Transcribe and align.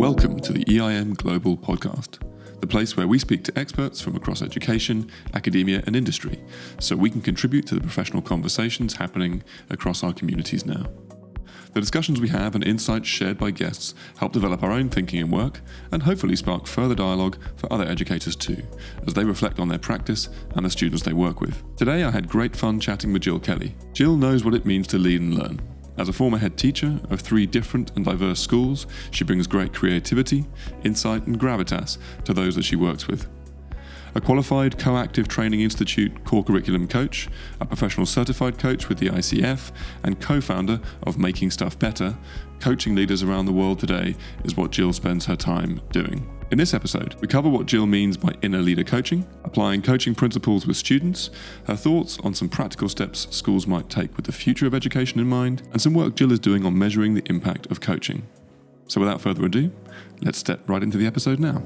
Welcome 0.00 0.40
to 0.40 0.54
the 0.54 0.64
EIM 0.64 1.12
Global 1.12 1.58
Podcast, 1.58 2.20
the 2.60 2.66
place 2.66 2.96
where 2.96 3.06
we 3.06 3.18
speak 3.18 3.44
to 3.44 3.58
experts 3.58 4.00
from 4.00 4.16
across 4.16 4.40
education, 4.40 5.10
academia, 5.34 5.82
and 5.86 5.94
industry 5.94 6.42
so 6.78 6.96
we 6.96 7.10
can 7.10 7.20
contribute 7.20 7.66
to 7.66 7.74
the 7.74 7.82
professional 7.82 8.22
conversations 8.22 8.94
happening 8.94 9.42
across 9.68 10.02
our 10.02 10.14
communities 10.14 10.64
now. 10.64 10.86
The 11.74 11.80
discussions 11.80 12.18
we 12.18 12.30
have 12.30 12.54
and 12.54 12.64
insights 12.64 13.08
shared 13.08 13.36
by 13.36 13.50
guests 13.50 13.94
help 14.16 14.32
develop 14.32 14.62
our 14.62 14.72
own 14.72 14.88
thinking 14.88 15.20
and 15.20 15.30
work, 15.30 15.60
and 15.92 16.02
hopefully 16.02 16.34
spark 16.34 16.66
further 16.66 16.94
dialogue 16.94 17.36
for 17.56 17.70
other 17.70 17.84
educators 17.84 18.36
too, 18.36 18.62
as 19.06 19.12
they 19.12 19.24
reflect 19.24 19.58
on 19.58 19.68
their 19.68 19.78
practice 19.78 20.30
and 20.56 20.64
the 20.64 20.70
students 20.70 21.02
they 21.02 21.12
work 21.12 21.42
with. 21.42 21.62
Today 21.76 22.04
I 22.04 22.10
had 22.10 22.26
great 22.26 22.56
fun 22.56 22.80
chatting 22.80 23.12
with 23.12 23.20
Gill 23.20 23.38
Kelly. 23.38 23.76
Gill 23.92 24.16
knows 24.16 24.46
what 24.46 24.54
it 24.54 24.64
means 24.64 24.86
to 24.86 24.98
lead 24.98 25.20
and 25.20 25.34
learn. 25.34 25.69
As 25.96 26.08
a 26.08 26.12
former 26.12 26.38
head 26.38 26.56
teacher 26.56 26.98
of 27.10 27.20
three 27.20 27.46
different 27.46 27.92
and 27.96 28.04
diverse 28.04 28.40
schools, 28.40 28.86
she 29.10 29.24
brings 29.24 29.46
great 29.46 29.74
creativity, 29.74 30.46
insight, 30.84 31.26
and 31.26 31.38
gravitas 31.38 31.98
to 32.24 32.32
those 32.32 32.56
that 32.56 32.64
she 32.64 32.76
works 32.76 33.06
with 33.06 33.26
a 34.14 34.20
qualified 34.20 34.78
Coactive 34.78 35.28
Training 35.28 35.60
Institute 35.60 36.24
core 36.24 36.44
curriculum 36.44 36.88
coach, 36.88 37.28
a 37.60 37.66
professional 37.66 38.06
certified 38.06 38.58
coach 38.58 38.88
with 38.88 38.98
the 38.98 39.08
ICF, 39.08 39.70
and 40.02 40.20
co 40.20 40.40
founder 40.40 40.80
of 41.04 41.18
Making 41.18 41.50
Stuff 41.50 41.78
Better, 41.78 42.16
coaching 42.58 42.94
leaders 42.94 43.22
around 43.22 43.46
the 43.46 43.52
world 43.52 43.78
today 43.78 44.16
is 44.44 44.56
what 44.56 44.72
Gill 44.72 44.92
spends 44.92 45.26
her 45.26 45.36
time 45.36 45.80
doing. 45.92 46.39
In 46.50 46.58
this 46.58 46.74
episode, 46.74 47.14
we 47.20 47.28
cover 47.28 47.48
what 47.48 47.66
Gill 47.66 47.86
means 47.86 48.16
by 48.16 48.34
inner 48.42 48.58
leader 48.58 48.82
coaching, 48.82 49.24
applying 49.44 49.82
coaching 49.82 50.16
principles 50.16 50.66
with 50.66 50.76
students, 50.76 51.30
her 51.66 51.76
thoughts 51.76 52.18
on 52.24 52.34
some 52.34 52.48
practical 52.48 52.88
steps 52.88 53.28
schools 53.30 53.68
might 53.68 53.88
take 53.88 54.16
with 54.16 54.26
the 54.26 54.32
future 54.32 54.66
of 54.66 54.74
education 54.74 55.20
in 55.20 55.28
mind, 55.28 55.62
and 55.70 55.80
some 55.80 55.94
work 55.94 56.16
Gill 56.16 56.32
is 56.32 56.40
doing 56.40 56.66
on 56.66 56.76
measuring 56.76 57.14
the 57.14 57.22
impact 57.30 57.70
of 57.70 57.80
coaching. 57.80 58.26
So, 58.88 59.00
without 59.00 59.20
further 59.20 59.44
ado, 59.44 59.70
let's 60.22 60.38
step 60.38 60.68
right 60.68 60.82
into 60.82 60.98
the 60.98 61.06
episode 61.06 61.38
now. 61.38 61.62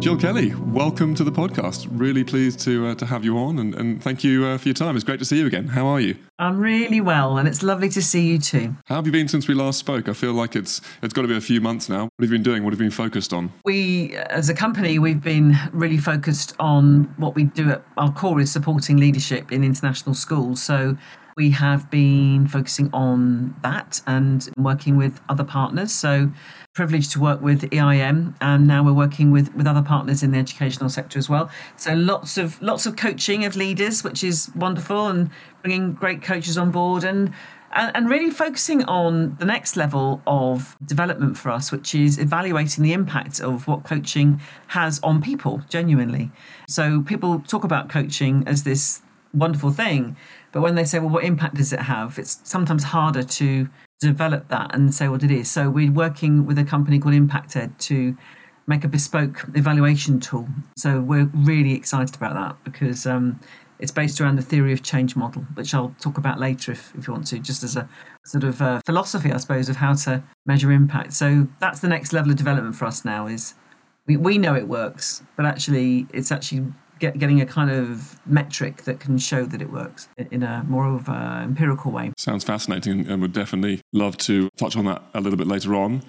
Gill 0.00 0.16
Kelly, 0.16 0.54
welcome 0.54 1.14
to 1.14 1.22
the 1.22 1.30
podcast. 1.30 1.86
Really 1.90 2.24
pleased 2.24 2.60
to 2.60 2.86
uh, 2.86 2.94
to 2.94 3.04
have 3.04 3.22
you 3.22 3.36
on, 3.36 3.58
and, 3.58 3.74
and 3.74 4.02
thank 4.02 4.24
you 4.24 4.46
uh, 4.46 4.56
for 4.56 4.68
your 4.68 4.74
time. 4.74 4.96
It's 4.96 5.04
great 5.04 5.18
to 5.18 5.26
see 5.26 5.38
you 5.38 5.46
again. 5.46 5.68
How 5.68 5.86
are 5.86 6.00
you? 6.00 6.16
I'm 6.38 6.58
really 6.58 7.02
well, 7.02 7.36
and 7.36 7.46
it's 7.46 7.62
lovely 7.62 7.90
to 7.90 8.00
see 8.00 8.26
you 8.26 8.38
too. 8.38 8.74
How 8.86 8.94
have 8.94 9.04
you 9.04 9.12
been 9.12 9.28
since 9.28 9.46
we 9.46 9.52
last 9.52 9.78
spoke? 9.78 10.08
I 10.08 10.14
feel 10.14 10.32
like 10.32 10.56
it's 10.56 10.80
it's 11.02 11.12
got 11.12 11.22
to 11.22 11.28
be 11.28 11.36
a 11.36 11.40
few 11.40 11.60
months 11.60 11.90
now. 11.90 12.04
What 12.04 12.12
have 12.20 12.30
you 12.30 12.38
been 12.38 12.42
doing? 12.42 12.64
What 12.64 12.72
have 12.72 12.80
you 12.80 12.86
been 12.86 12.90
focused 12.90 13.34
on? 13.34 13.52
We, 13.66 14.16
as 14.16 14.48
a 14.48 14.54
company, 14.54 14.98
we've 14.98 15.22
been 15.22 15.54
really 15.70 15.98
focused 15.98 16.54
on 16.58 17.14
what 17.18 17.34
we 17.34 17.44
do 17.44 17.68
at 17.68 17.84
our 17.98 18.10
core 18.10 18.40
is 18.40 18.50
supporting 18.50 18.96
leadership 18.96 19.52
in 19.52 19.62
international 19.62 20.14
schools. 20.14 20.62
So 20.62 20.96
we 21.36 21.50
have 21.50 21.90
been 21.90 22.46
focusing 22.46 22.90
on 22.92 23.54
that 23.62 24.00
and 24.06 24.48
working 24.56 24.96
with 24.96 25.20
other 25.28 25.44
partners. 25.44 25.92
So 25.92 26.30
privileged 26.74 27.12
to 27.12 27.20
work 27.20 27.40
with 27.40 27.62
EIM, 27.72 28.34
and 28.40 28.66
now 28.66 28.82
we're 28.82 28.92
working 28.92 29.30
with 29.30 29.54
with 29.54 29.66
other 29.66 29.82
partners 29.82 30.22
in 30.22 30.30
the 30.30 30.38
educational 30.38 30.88
sector 30.88 31.18
as 31.18 31.28
well. 31.28 31.50
So 31.76 31.94
lots 31.94 32.38
of 32.38 32.60
lots 32.62 32.86
of 32.86 32.96
coaching 32.96 33.44
of 33.44 33.56
leaders, 33.56 34.04
which 34.04 34.22
is 34.22 34.50
wonderful, 34.54 35.08
and 35.08 35.30
bringing 35.62 35.94
great 35.94 36.22
coaches 36.22 36.56
on 36.58 36.70
board 36.70 37.04
and. 37.04 37.32
And, 37.72 38.10
really 38.10 38.32
focusing 38.32 38.82
on 38.86 39.36
the 39.38 39.44
next 39.44 39.76
level 39.76 40.22
of 40.26 40.76
development 40.84 41.38
for 41.38 41.50
us, 41.52 41.70
which 41.70 41.94
is 41.94 42.18
evaluating 42.18 42.82
the 42.82 42.92
impact 42.92 43.38
of 43.38 43.68
what 43.68 43.84
coaching 43.84 44.40
has 44.66 44.98
on 45.04 45.22
people 45.22 45.62
genuinely. 45.68 46.32
So, 46.68 47.02
people 47.02 47.38
talk 47.38 47.62
about 47.62 47.88
coaching 47.88 48.42
as 48.48 48.64
this 48.64 49.02
wonderful 49.32 49.70
thing, 49.70 50.16
but 50.52 50.60
when 50.60 50.74
they 50.74 50.84
say, 50.84 50.98
well, 50.98 51.10
what 51.10 51.24
impact 51.24 51.56
does 51.56 51.72
it 51.72 51.80
have? 51.80 52.18
It's 52.18 52.40
sometimes 52.44 52.84
harder 52.84 53.22
to 53.22 53.68
develop 54.00 54.48
that 54.48 54.74
and 54.74 54.94
say 54.94 55.08
what 55.08 55.22
it 55.22 55.30
is. 55.30 55.50
So 55.50 55.70
we're 55.70 55.92
working 55.92 56.46
with 56.46 56.58
a 56.58 56.64
company 56.64 56.98
called 56.98 57.14
ImpactEd 57.14 57.78
to 57.78 58.16
make 58.66 58.84
a 58.84 58.88
bespoke 58.88 59.44
evaluation 59.54 60.20
tool. 60.20 60.48
So 60.76 61.00
we're 61.00 61.30
really 61.34 61.74
excited 61.74 62.14
about 62.16 62.34
that 62.34 62.64
because 62.64 63.06
um, 63.06 63.40
it's 63.78 63.92
based 63.92 64.20
around 64.20 64.36
the 64.36 64.42
theory 64.42 64.72
of 64.72 64.82
change 64.82 65.16
model, 65.16 65.42
which 65.54 65.74
I'll 65.74 65.94
talk 66.00 66.18
about 66.18 66.38
later 66.38 66.72
if, 66.72 66.94
if 66.96 67.06
you 67.06 67.12
want 67.12 67.26
to, 67.28 67.38
just 67.38 67.62
as 67.62 67.76
a 67.76 67.88
sort 68.24 68.44
of 68.44 68.60
uh, 68.62 68.80
philosophy, 68.86 69.32
I 69.32 69.38
suppose, 69.38 69.68
of 69.68 69.76
how 69.76 69.94
to 69.94 70.22
measure 70.46 70.70
impact. 70.70 71.12
So 71.12 71.48
that's 71.60 71.80
the 71.80 71.88
next 71.88 72.12
level 72.12 72.30
of 72.30 72.36
development 72.36 72.76
for 72.76 72.84
us 72.84 73.04
now 73.04 73.26
is 73.26 73.54
we, 74.06 74.16
we 74.16 74.38
know 74.38 74.54
it 74.54 74.68
works, 74.68 75.22
but 75.36 75.46
actually 75.46 76.06
it's 76.12 76.30
actually 76.30 76.66
get, 77.00 77.18
getting 77.18 77.40
a 77.40 77.46
kind 77.46 77.70
of 77.70 78.20
metric 78.26 78.84
that 78.84 79.00
can 79.00 79.18
show 79.18 79.44
that 79.44 79.60
it 79.60 79.72
works 79.72 80.08
in 80.30 80.42
a 80.42 80.64
more 80.68 80.86
of 80.86 81.08
an 81.08 81.42
empirical 81.42 81.90
way. 81.90 82.12
Sounds 82.16 82.44
fascinating 82.44 83.08
and 83.08 83.20
would 83.20 83.32
definitely 83.32 83.80
love 83.92 84.16
to 84.18 84.48
touch 84.56 84.76
on 84.76 84.84
that 84.84 85.02
a 85.14 85.20
little 85.20 85.36
bit 85.36 85.48
later 85.48 85.74
on. 85.74 86.02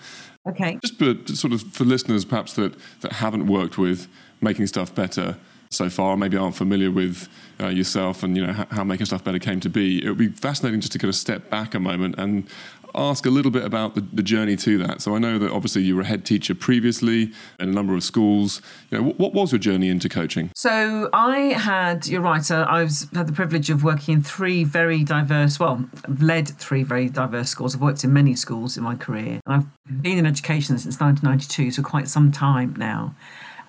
Okay. 0.47 0.77
Just 0.83 0.97
for, 0.97 1.15
sort 1.33 1.53
of 1.53 1.61
for 1.61 1.85
listeners 1.85 2.25
perhaps 2.25 2.53
that, 2.53 2.75
that 3.01 3.13
haven't 3.13 3.47
worked 3.47 3.77
with 3.77 4.07
making 4.41 4.67
stuff 4.67 4.93
better 4.93 5.37
so 5.71 5.89
far, 5.89 6.15
maybe 6.17 6.37
aren't 6.37 6.55
familiar 6.55 6.91
with 6.91 7.27
uh, 7.59 7.67
yourself 7.67 8.23
and 8.23 8.35
you 8.35 8.45
know 8.45 8.53
how, 8.69 8.83
making 8.83 9.05
stuff 9.05 9.23
better 9.23 9.39
came 9.39 9.59
to 9.61 9.69
be. 9.69 10.05
It 10.05 10.09
would 10.09 10.17
be 10.17 10.29
fascinating 10.29 10.81
just 10.81 10.91
to 10.93 10.99
kind 10.99 11.09
of 11.09 11.15
step 11.15 11.49
back 11.49 11.73
a 11.73 11.79
moment 11.79 12.15
and 12.17 12.47
ask 12.93 13.25
a 13.25 13.29
little 13.29 13.51
bit 13.51 13.63
about 13.63 13.95
the, 13.95 14.01
the, 14.01 14.21
journey 14.21 14.57
to 14.57 14.77
that. 14.79 15.01
So 15.01 15.15
I 15.15 15.19
know 15.19 15.39
that 15.39 15.49
obviously 15.49 15.81
you 15.83 15.95
were 15.95 16.01
a 16.01 16.05
head 16.05 16.25
teacher 16.25 16.53
previously 16.53 17.31
in 17.57 17.69
a 17.69 17.71
number 17.71 17.95
of 17.95 18.03
schools. 18.03 18.61
You 18.89 18.97
know, 18.97 19.03
what, 19.05 19.17
what 19.17 19.33
was 19.33 19.53
your 19.53 19.59
journey 19.59 19.87
into 19.87 20.09
coaching? 20.09 20.51
So 20.55 21.09
I 21.13 21.37
had, 21.53 22.05
you're 22.07 22.21
right, 22.21 22.49
uh, 22.51 22.65
I've 22.67 22.91
had 23.13 23.27
the 23.27 23.33
privilege 23.33 23.69
of 23.69 23.85
working 23.85 24.15
in 24.15 24.23
three 24.23 24.65
very 24.65 25.05
diverse, 25.05 25.57
well, 25.57 25.85
I've 26.05 26.21
led 26.21 26.49
three 26.49 26.83
very 26.83 27.07
diverse 27.07 27.49
schools. 27.49 27.75
I've 27.75 27.81
worked 27.81 28.03
in 28.03 28.11
many 28.11 28.35
schools 28.35 28.75
in 28.75 28.83
my 28.83 28.95
career. 28.95 29.39
And 29.45 29.55
I've 29.55 30.01
been 30.01 30.17
in 30.17 30.25
education 30.25 30.77
since 30.77 30.99
1992, 30.99 31.71
so 31.71 31.83
quite 31.83 32.09
some 32.09 32.31
time 32.31 32.75
now. 32.77 33.15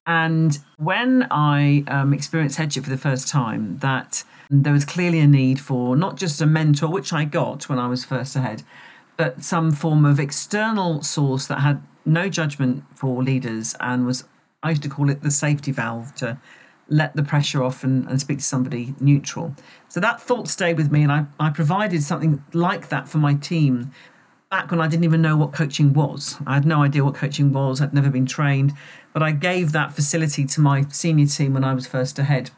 And 0.07 0.59
when 0.79 1.27
I 1.31 1.85
um, 1.87 2.13
experienced 2.13 2.57
headship 2.57 2.85
for 2.85 2.91
the 2.91 2.99
first 2.99 3.29
time, 3.29 3.79
that 3.79 4.25
there 4.51 4.73
was 4.73 4.85
clearly 4.85 5.21
a 5.21 5.27
need 5.27 5.61
for 5.61 5.97
not 5.97 6.17
just 6.17 6.41
a 6.41 6.47
mentor, 6.47 6.89
which 6.89 7.13
I 7.13 7.25
got 7.25 7.69
when 7.69 7.79
I 7.79 7.87
was 7.87 8.05
first 8.05 8.35
ahead, 8.37 8.63
but 9.17 9.45
some 9.45 9.71
form 9.71 10.05
of 10.05 10.19
external 10.19 11.03
source 11.03 11.47
that 11.47 11.61
had 11.61 11.83
no 12.05 12.29
judgment 12.29 12.85
for 12.95 13.23
leaders 13.23 13.77
and 13.81 14.05
was, 14.05 14.25
I 14.63 14.71
used 14.71 14.83
to 14.83 14.89
call 14.89 15.09
it 15.09 15.23
the 15.23 15.31
safety 15.31 15.71
valve 15.71 16.15
to 16.17 16.39
let 16.89 17.15
the 17.15 17.23
pressure 17.23 17.63
off 17.63 17.85
and, 17.85 18.07
and 18.09 18.21
speak 18.21 18.39
to 18.39 18.45
somebody 18.45 18.95
neutral. 19.01 19.55
So 19.89 20.01
that 20.01 20.21
thought 20.21 20.49
stayed 20.49 20.77
with 20.77 20.91
me, 20.91 21.03
and 21.03 21.13
I, 21.13 21.27
I 21.39 21.51
provided 21.51 22.03
something 22.03 22.43
like 22.53 22.89
that 22.89 23.09
for 23.09 23.19
my 23.19 23.35
team 23.35 23.93
back 24.53 24.71
when 24.71 24.83
I 24.83 24.87
didn't 24.87 25.05
even 25.05 25.23
know 25.23 25.35
what 25.35 25.55
coaching 25.55 25.95
was. 25.95 26.37
I 26.47 26.53
had 26.53 26.67
no 26.67 26.83
idea 26.83 27.03
what 27.03 27.15
coaching 27.15 27.55
was, 27.55 27.81
I'd 27.81 27.95
never 27.95 28.11
been 28.11 28.27
trained, 28.27 28.75
but 29.15 29.23
I 29.23 29.33
gave 29.33 29.73
that 29.73 29.95
facility 29.95 30.45
to 30.45 30.61
my 30.61 30.83
senior 30.91 31.25
team 31.25 31.55
when 31.55 31.65
I 31.65 31.73
was 31.73 31.87
first 31.87 32.19
ahead. 32.19 32.51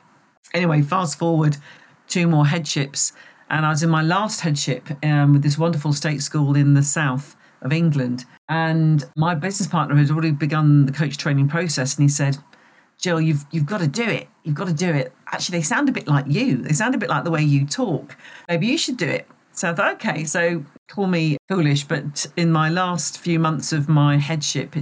Anyway, 0.53 0.83
fast 0.83 1.17
forward 1.17 1.57
two 2.09 2.27
more 2.27 2.47
headships 2.47 3.13
and 3.49 3.65
I 3.65 3.71
was 3.71 3.85
in 3.85 3.91
my 3.91 4.03
last 4.03 4.41
headship 4.41 4.89
um, 5.05 5.35
with 5.35 5.43
this 5.45 5.57
wonderful 5.57 5.93
state 5.93 6.21
school 6.21 6.57
in 6.57 6.75
the 6.75 6.83
south 6.83 7.37
of 7.63 7.73
England. 7.73 8.25
And 8.49 9.05
my 9.17 9.37
business 9.37 9.69
partner 9.69 9.95
had 9.95 10.11
already 10.11 10.33
begun 10.33 10.87
the 10.87 10.93
coach 10.93 11.17
training 11.17 11.49
process, 11.49 11.95
and 11.95 12.03
he 12.03 12.09
said, 12.09 12.37
Gill, 13.01 13.21
you've 13.21 13.45
you've 13.53 13.67
got 13.67 13.81
to 13.81 13.87
do 13.87 14.05
it. 14.05 14.29
You've 14.43 14.55
got 14.55 14.67
to 14.67 14.75
do 14.75 14.91
it. 14.91 15.13
Actually, 15.33 15.59
they 15.59 15.63
sound 15.63 15.89
a 15.89 15.93
bit 15.93 16.09
like 16.09 16.27
you. 16.29 16.57
They 16.57 16.73
sound 16.73 16.95
a 16.95 16.99
bit 16.99 17.09
like 17.09 17.25
the 17.25 17.31
way 17.31 17.43
you 17.43 17.67
talk. 17.67 18.17
Maybe 18.49 18.67
you 18.67 18.79
should 18.79 18.97
do 18.97 19.07
it. 19.07 19.29
So 19.55 19.71
I 19.71 19.75
thought, 19.75 19.95
okay, 19.95 20.25
so 20.25 20.65
call 20.89 21.07
me 21.07 21.37
foolish, 21.49 21.85
but 21.85 22.27
in 22.37 22.51
my 22.51 22.69
last 22.69 23.19
few 23.19 23.39
months 23.39 23.73
of 23.73 23.89
my 23.89 24.19
headship, 24.19 24.75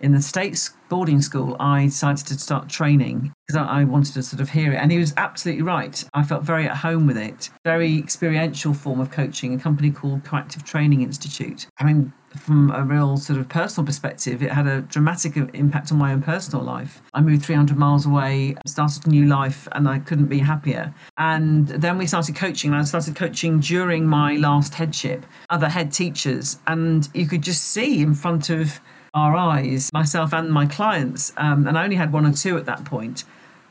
in 0.00 0.12
the 0.12 0.20
States 0.20 0.74
boarding 0.88 1.22
school, 1.22 1.56
I 1.60 1.84
decided 1.86 2.26
to 2.26 2.38
start 2.38 2.68
training 2.68 3.32
because 3.46 3.64
I 3.68 3.84
wanted 3.84 4.14
to 4.14 4.22
sort 4.24 4.40
of 4.40 4.50
hear 4.50 4.72
it. 4.72 4.76
And 4.76 4.90
he 4.90 4.98
was 4.98 5.14
absolutely 5.16 5.62
right. 5.62 6.04
I 6.12 6.24
felt 6.24 6.42
very 6.42 6.66
at 6.66 6.76
home 6.76 7.06
with 7.06 7.16
it. 7.16 7.50
Very 7.64 7.96
experiential 7.96 8.74
form 8.74 9.00
of 9.00 9.10
coaching, 9.10 9.54
a 9.54 9.58
company 9.58 9.90
called 9.92 10.24
Coactive 10.24 10.64
Training 10.64 11.02
Institute. 11.02 11.66
I 11.78 11.84
mean, 11.84 12.12
from 12.38 12.70
a 12.70 12.82
real 12.82 13.16
sort 13.16 13.38
of 13.38 13.48
personal 13.48 13.86
perspective, 13.86 14.42
it 14.42 14.50
had 14.50 14.66
a 14.66 14.82
dramatic 14.82 15.36
impact 15.36 15.92
on 15.92 15.98
my 15.98 16.12
own 16.12 16.22
personal 16.22 16.64
life. 16.64 17.02
I 17.14 17.20
moved 17.20 17.44
300 17.44 17.76
miles 17.76 18.06
away, 18.06 18.54
started 18.66 19.06
a 19.06 19.10
new 19.10 19.26
life, 19.26 19.68
and 19.72 19.88
I 19.88 19.98
couldn't 19.98 20.26
be 20.26 20.38
happier. 20.38 20.94
And 21.18 21.68
then 21.68 21.98
we 21.98 22.06
started 22.06 22.36
coaching. 22.36 22.72
I 22.72 22.82
started 22.84 23.16
coaching 23.16 23.60
during 23.60 24.06
my 24.06 24.36
last 24.36 24.74
headship, 24.74 25.26
other 25.50 25.68
head 25.68 25.92
teachers, 25.92 26.58
and 26.66 27.08
you 27.14 27.26
could 27.26 27.42
just 27.42 27.62
see 27.62 28.02
in 28.02 28.14
front 28.14 28.50
of 28.50 28.80
our 29.14 29.34
eyes, 29.34 29.90
myself 29.92 30.34
and 30.34 30.50
my 30.50 30.66
clients, 30.66 31.32
um, 31.38 31.66
and 31.66 31.78
I 31.78 31.84
only 31.84 31.96
had 31.96 32.12
one 32.12 32.26
or 32.26 32.32
two 32.32 32.58
at 32.58 32.66
that 32.66 32.84
point, 32.84 33.24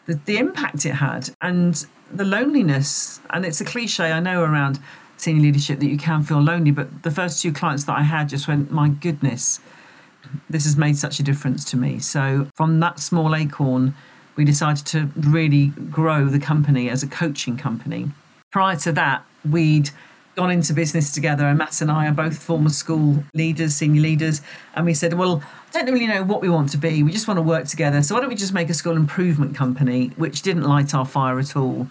the, 0.08 0.20
the 0.26 0.38
impact 0.38 0.86
it 0.86 0.94
had 0.94 1.30
and 1.42 1.86
the 2.12 2.26
loneliness. 2.26 3.20
And 3.30 3.46
it's 3.46 3.62
a 3.62 3.66
cliche 3.66 4.12
I 4.12 4.20
know 4.20 4.42
around 4.42 4.80
senior 5.18 5.44
leadership 5.44 5.80
that 5.80 5.88
you 5.88 5.98
can 5.98 6.24
feel 6.24 6.42
lonely, 6.42 6.72
but 6.72 7.04
the 7.04 7.12
first 7.12 7.42
two 7.42 7.54
clients 7.54 7.86
that 7.86 7.98
I 7.98 8.02
had 8.02 8.30
just 8.30 8.48
went, 8.48 8.72
my 8.72 8.90
goodness, 8.90 9.60
this 10.50 10.66
has 10.66 10.76
made 10.76 10.98
such 10.98 11.20
a 11.20 11.24
difference 11.24 11.64
to 11.66 11.78
me. 11.78 12.00
So 12.00 12.48
from 12.56 12.80
that 12.80 13.00
small 13.00 13.36
acorn, 13.36 13.96
we 14.36 14.44
decided 14.44 14.86
to 14.88 15.10
really 15.16 15.68
grow 15.90 16.26
the 16.26 16.40
company 16.40 16.90
as 16.90 17.04
a 17.04 17.08
coaching 17.08 17.58
company. 17.58 18.12
Prior 18.52 18.76
to 18.78 18.92
that, 18.94 19.24
we'd 19.50 19.90
gone 20.36 20.52
into 20.52 20.74
business 20.74 21.14
together, 21.14 21.46
and 21.46 21.58
Matt 21.58 21.80
and 21.80 21.90
I 21.90 22.08
are 22.08 22.12
both 22.12 22.38
former 22.38 22.70
school 22.70 23.24
leaders, 23.34 23.74
senior 23.76 24.02
leaders, 24.02 24.42
and 24.76 24.86
we 24.86 24.94
said, 24.94 25.14
well, 25.14 25.42
I 25.74 25.84
don't 25.84 25.94
really 25.94 26.08
know 26.08 26.24
what 26.24 26.42
we 26.42 26.50
want 26.50 26.70
to 26.72 26.78
be. 26.78 27.04
We 27.04 27.12
just 27.14 27.28
want 27.28 27.38
to 27.38 27.42
work 27.42 27.68
together. 27.68 28.02
So 28.04 28.16
why 28.16 28.22
don't 28.22 28.30
we 28.30 28.36
just 28.36 28.54
make 28.54 28.70
a 28.70 28.74
school 28.74 28.98
improvement 28.98 29.56
company, 29.56 30.08
which 30.18 30.42
didn't 30.42 30.64
light 30.64 30.94
our 30.94 31.06
fire 31.06 31.40
at 31.40 31.56
all. 31.56 31.88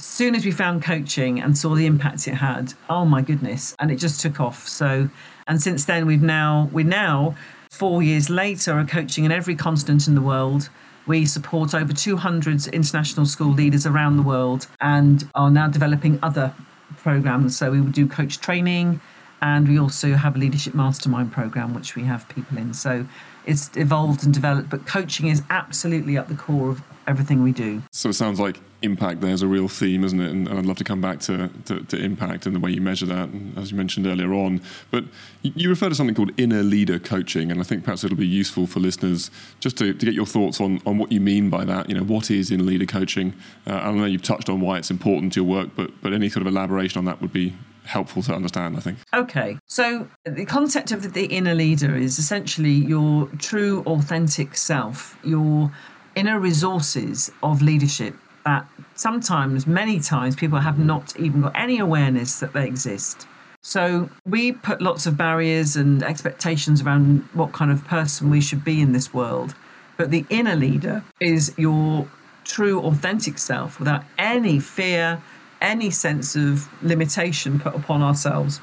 As 0.00 0.06
soon 0.06 0.34
as 0.34 0.46
we 0.46 0.50
found 0.50 0.82
coaching 0.82 1.42
and 1.42 1.58
saw 1.58 1.74
the 1.74 1.84
impact 1.84 2.26
it 2.26 2.32
had, 2.32 2.72
oh 2.88 3.04
my 3.04 3.20
goodness, 3.20 3.76
and 3.78 3.90
it 3.90 3.96
just 3.96 4.18
took 4.18 4.40
off. 4.40 4.66
So, 4.66 5.10
and 5.46 5.60
since 5.60 5.84
then 5.84 6.06
we've 6.06 6.22
now 6.22 6.70
we're 6.72 6.86
now 6.86 7.36
four 7.70 8.02
years 8.02 8.30
later 8.30 8.72
are 8.72 8.86
coaching 8.86 9.26
in 9.26 9.30
every 9.30 9.54
continent 9.54 10.08
in 10.08 10.14
the 10.14 10.22
world. 10.22 10.70
We 11.06 11.26
support 11.26 11.74
over 11.74 11.92
200 11.92 12.68
international 12.68 13.26
school 13.26 13.52
leaders 13.52 13.84
around 13.84 14.16
the 14.16 14.22
world 14.22 14.68
and 14.80 15.28
are 15.34 15.50
now 15.50 15.68
developing 15.68 16.18
other 16.22 16.54
programs. 16.96 17.58
So 17.58 17.70
we 17.70 17.82
would 17.82 17.92
do 17.92 18.08
coach 18.08 18.40
training 18.40 19.02
and 19.42 19.68
we 19.68 19.78
also 19.78 20.14
have 20.14 20.36
a 20.36 20.38
leadership 20.38 20.74
mastermind 20.74 21.32
program, 21.32 21.74
which 21.74 21.96
we 21.96 22.04
have 22.04 22.28
people 22.28 22.58
in. 22.58 22.74
So 22.74 23.06
it's 23.46 23.70
evolved 23.76 24.24
and 24.24 24.34
developed, 24.34 24.70
but 24.70 24.86
coaching 24.86 25.28
is 25.28 25.42
absolutely 25.50 26.16
at 26.16 26.28
the 26.28 26.34
core 26.34 26.70
of 26.70 26.82
everything 27.06 27.42
we 27.42 27.52
do. 27.52 27.82
So 27.90 28.10
it 28.10 28.14
sounds 28.14 28.38
like 28.38 28.60
impact 28.82 29.20
there's 29.20 29.42
a 29.42 29.46
real 29.46 29.68
theme, 29.68 30.04
isn't 30.04 30.20
it? 30.20 30.30
And, 30.30 30.48
I'd 30.48 30.66
love 30.66 30.76
to 30.78 30.84
come 30.84 31.00
back 31.00 31.20
to, 31.20 31.50
to, 31.66 31.82
to, 31.84 31.98
impact 31.98 32.46
and 32.46 32.54
the 32.54 32.60
way 32.60 32.70
you 32.70 32.80
measure 32.80 33.06
that, 33.06 33.28
as 33.56 33.70
you 33.70 33.76
mentioned 33.76 34.06
earlier 34.06 34.32
on. 34.32 34.60
But 34.90 35.04
you 35.42 35.68
refer 35.68 35.88
to 35.88 35.94
something 35.94 36.14
called 36.14 36.32
inner 36.36 36.62
leader 36.62 36.98
coaching, 36.98 37.50
and 37.50 37.60
I 37.60 37.64
think 37.64 37.84
perhaps 37.84 38.04
it'll 38.04 38.16
be 38.16 38.26
useful 38.26 38.66
for 38.66 38.80
listeners 38.80 39.30
just 39.58 39.76
to, 39.78 39.92
to 39.92 40.06
get 40.06 40.14
your 40.14 40.26
thoughts 40.26 40.60
on, 40.60 40.80
on 40.86 40.98
what 40.98 41.10
you 41.12 41.20
mean 41.20 41.50
by 41.50 41.64
that. 41.64 41.88
You 41.88 41.96
know, 41.96 42.04
what 42.04 42.30
is 42.30 42.50
inner 42.50 42.64
leader 42.64 42.86
coaching? 42.86 43.34
Uh, 43.66 43.74
I 43.74 43.92
know 43.92 44.04
you've 44.04 44.22
touched 44.22 44.48
on 44.48 44.60
why 44.60 44.78
it's 44.78 44.90
important 44.90 45.32
to 45.34 45.40
your 45.40 45.48
work, 45.48 45.70
but 45.74 45.90
but 46.02 46.12
any 46.12 46.28
sort 46.28 46.46
of 46.46 46.52
elaboration 46.52 46.98
on 46.98 47.04
that 47.06 47.20
would 47.20 47.32
be 47.32 47.54
helpful 47.84 48.22
to 48.22 48.34
understand, 48.34 48.76
I 48.76 48.80
think. 48.80 48.98
Okay. 49.14 49.58
So 49.66 50.08
the 50.24 50.44
concept 50.44 50.92
of 50.92 51.12
the 51.12 51.26
inner 51.26 51.54
leader 51.54 51.94
is 51.94 52.18
essentially 52.18 52.72
your 52.72 53.28
true, 53.38 53.82
authentic 53.86 54.56
self, 54.56 55.18
your 55.24 55.72
inner 56.14 56.38
resources 56.40 57.30
of 57.42 57.62
leadership 57.62 58.14
that 58.44 58.66
sometimes, 58.94 59.66
many 59.66 60.00
times, 60.00 60.34
people 60.34 60.58
have 60.58 60.78
not 60.78 61.18
even 61.18 61.42
got 61.42 61.52
any 61.54 61.78
awareness 61.78 62.40
that 62.40 62.52
they 62.52 62.66
exist. 62.66 63.26
So 63.62 64.08
we 64.24 64.52
put 64.52 64.80
lots 64.80 65.06
of 65.06 65.16
barriers 65.16 65.76
and 65.76 66.02
expectations 66.02 66.80
around 66.80 67.28
what 67.34 67.52
kind 67.52 67.70
of 67.70 67.84
person 67.84 68.30
we 68.30 68.40
should 68.40 68.64
be 68.64 68.80
in 68.80 68.92
this 68.92 69.12
world. 69.12 69.54
But 69.98 70.10
the 70.10 70.24
inner 70.30 70.56
leader 70.56 71.04
is 71.20 71.52
your 71.58 72.08
true, 72.44 72.80
authentic 72.80 73.36
self 73.36 73.78
without 73.78 74.04
any 74.18 74.58
fear, 74.58 75.20
any 75.60 75.90
sense 75.90 76.36
of 76.36 76.68
limitation 76.82 77.58
put 77.58 77.74
upon 77.74 78.02
ourselves. 78.02 78.60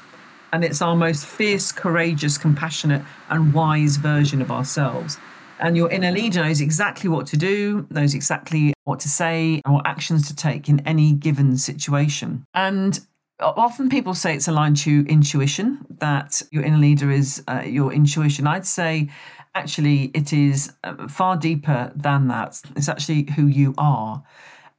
And 0.52 0.64
it's 0.64 0.80
our 0.80 0.96
most 0.96 1.26
fierce, 1.26 1.72
courageous, 1.72 2.38
compassionate, 2.38 3.02
and 3.28 3.52
wise 3.52 3.96
version 3.96 4.40
of 4.40 4.50
ourselves. 4.50 5.18
And 5.60 5.76
your 5.76 5.90
inner 5.90 6.12
leader 6.12 6.42
knows 6.42 6.60
exactly 6.60 7.10
what 7.10 7.26
to 7.28 7.36
do, 7.36 7.86
knows 7.90 8.14
exactly 8.14 8.72
what 8.84 9.00
to 9.00 9.08
say, 9.08 9.60
and 9.64 9.74
what 9.74 9.86
actions 9.86 10.28
to 10.28 10.36
take 10.36 10.68
in 10.68 10.80
any 10.86 11.12
given 11.12 11.58
situation. 11.58 12.44
And 12.54 12.98
often 13.40 13.88
people 13.88 14.14
say 14.14 14.34
it's 14.34 14.48
aligned 14.48 14.76
to 14.78 15.04
intuition, 15.08 15.84
that 15.98 16.42
your 16.50 16.62
inner 16.62 16.78
leader 16.78 17.10
is 17.10 17.42
uh, 17.48 17.62
your 17.66 17.92
intuition. 17.92 18.46
I'd 18.46 18.66
say 18.66 19.10
actually 19.54 20.10
it 20.14 20.32
is 20.32 20.72
uh, 20.84 21.08
far 21.08 21.36
deeper 21.36 21.92
than 21.94 22.28
that. 22.28 22.60
It's 22.76 22.88
actually 22.88 23.28
who 23.36 23.46
you 23.46 23.74
are. 23.78 24.22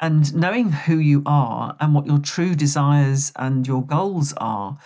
And 0.02 0.34
knowing 0.34 0.72
who 0.72 0.98
you 0.98 1.24
are 1.26 1.76
and 1.80 1.94
what 1.94 2.06
your 2.06 2.20
true 2.20 2.56
desires 2.56 3.32
and 3.36 3.68
your 3.68 3.86
goals 3.86 4.34
are 4.38 4.78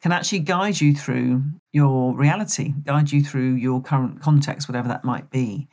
can 0.00 0.12
actually 0.12 0.40
guide 0.40 0.80
you 0.80 0.94
through 0.94 1.42
your 1.72 2.16
reality, 2.16 2.74
guide 2.84 3.12
you 3.12 3.22
through 3.22 3.52
your 3.54 3.80
current 3.80 4.20
context, 4.20 4.68
whatever 4.68 4.88
that 4.88 5.04
might 5.04 5.30
be. 5.30 5.68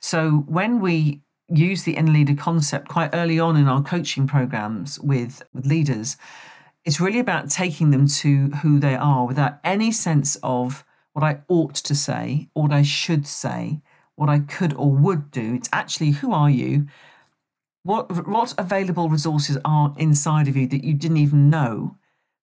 So 0.00 0.44
when 0.46 0.80
we 0.80 1.22
use 1.48 1.84
the 1.84 1.96
inner 1.96 2.12
leader 2.12 2.34
concept 2.34 2.88
quite 2.88 3.10
early 3.14 3.38
on 3.38 3.56
in 3.56 3.68
our 3.68 3.82
coaching 3.82 4.26
programs 4.26 4.98
with, 5.00 5.42
with 5.52 5.66
leaders, 5.66 6.16
it's 6.84 7.00
really 7.00 7.18
about 7.20 7.50
taking 7.50 7.90
them 7.90 8.06
to 8.06 8.48
who 8.62 8.78
they 8.80 8.94
are 8.94 9.26
without 9.26 9.58
any 9.62 9.92
sense 9.92 10.36
of 10.42 10.84
what 11.12 11.24
I 11.24 11.40
ought 11.48 11.74
to 11.74 11.94
say, 11.94 12.48
what 12.54 12.72
I 12.72 12.82
should 12.82 13.26
say, 13.26 13.80
what 14.14 14.28
I 14.28 14.40
could 14.40 14.74
or 14.74 14.90
would 14.90 15.30
do. 15.30 15.54
It's 15.54 15.68
actually 15.72 16.10
who 16.10 16.32
are 16.32 16.50
you? 16.50 16.86
What 17.82 18.26
what 18.26 18.54
available 18.58 19.08
resources 19.08 19.58
are 19.64 19.94
inside 19.98 20.48
of 20.48 20.56
you 20.56 20.66
that 20.68 20.84
you 20.84 20.94
didn't 20.94 21.16
even 21.18 21.50
know 21.50 21.96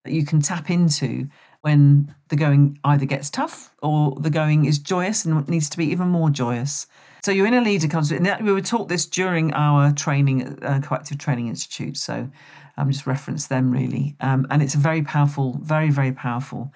that 0.03 0.13
you 0.13 0.25
can 0.25 0.41
tap 0.41 0.69
into 0.69 1.27
when 1.61 2.13
the 2.29 2.35
going 2.35 2.79
either 2.83 3.05
gets 3.05 3.29
tough 3.29 3.73
or 3.81 4.15
the 4.19 4.29
going 4.29 4.65
is 4.65 4.77
joyous 4.77 5.25
and 5.25 5.47
needs 5.49 5.69
to 5.69 5.77
be 5.77 5.85
even 5.85 6.07
more 6.07 6.29
joyous. 6.29 6.85
So 7.23 7.31
your 7.31 7.47
inner 7.47 7.61
leader 7.61 7.87
comes. 7.87 8.11
And 8.11 8.29
we 8.41 8.51
were 8.51 8.61
taught 8.61 8.87
this 8.87 9.07
during 9.07 9.51
our 9.53 9.91
training 9.91 10.63
uh, 10.63 10.79
Coactive 10.83 11.17
Training 11.17 11.47
Institute. 11.47 11.97
So 11.97 12.29
I'm 12.77 12.87
um, 12.87 12.91
just 12.91 13.07
reference 13.07 13.47
them 13.47 13.71
really, 13.71 14.15
um, 14.19 14.45
and 14.49 14.61
it's 14.61 14.75
a 14.75 14.77
very 14.77 15.01
powerful, 15.01 15.57
very 15.61 15.89
very 15.89 16.11
powerful 16.11 16.73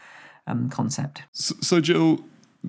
um, 0.48 0.70
concept. 0.70 1.24
So, 1.34 1.56
so 1.62 1.82
Gill, 1.82 2.24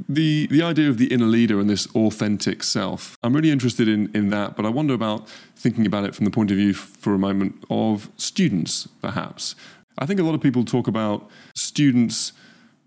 the 0.08 0.46
the 0.48 0.62
idea 0.62 0.88
of 0.88 0.98
the 0.98 1.06
inner 1.06 1.26
leader 1.26 1.58
and 1.58 1.68
this 1.68 1.88
authentic 1.96 2.62
self 2.62 3.18
i'm 3.24 3.34
really 3.34 3.50
interested 3.50 3.88
in 3.88 4.08
in 4.14 4.30
that 4.30 4.54
but 4.54 4.64
i 4.64 4.68
wonder 4.68 4.94
about 4.94 5.28
thinking 5.60 5.84
about 5.84 6.04
it 6.04 6.14
from 6.14 6.24
the 6.24 6.30
point 6.30 6.50
of 6.50 6.56
view 6.56 6.72
for 6.72 7.14
a 7.14 7.18
moment 7.18 7.62
of 7.68 8.10
students 8.16 8.88
perhaps. 9.02 9.54
I 9.98 10.06
think 10.06 10.18
a 10.18 10.22
lot 10.22 10.34
of 10.34 10.40
people 10.40 10.64
talk 10.64 10.88
about 10.88 11.28
students 11.54 12.32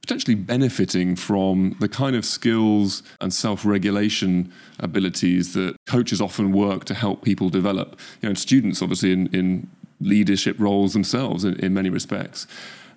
potentially 0.02 0.36
benefiting 0.36 1.16
from 1.16 1.78
the 1.80 1.88
kind 1.88 2.16
of 2.16 2.26
skills 2.26 3.04
and 3.22 3.32
self-regulation 3.32 4.52
abilities 4.80 5.54
that 5.54 5.76
coaches 5.86 6.20
often 6.20 6.52
work 6.52 6.84
to 6.86 6.94
help 6.96 7.24
people 7.24 7.50
develop. 7.50 8.00
You 8.22 8.30
know 8.30 8.36
students 8.36 8.82
obviously 8.82 9.14
in 9.14 9.28
in 9.28 9.70
leadership 10.02 10.60
roles 10.60 10.94
themselves 10.94 11.46
in, 11.46 11.54
in 11.60 11.74
many 11.74 11.90
respects 11.90 12.48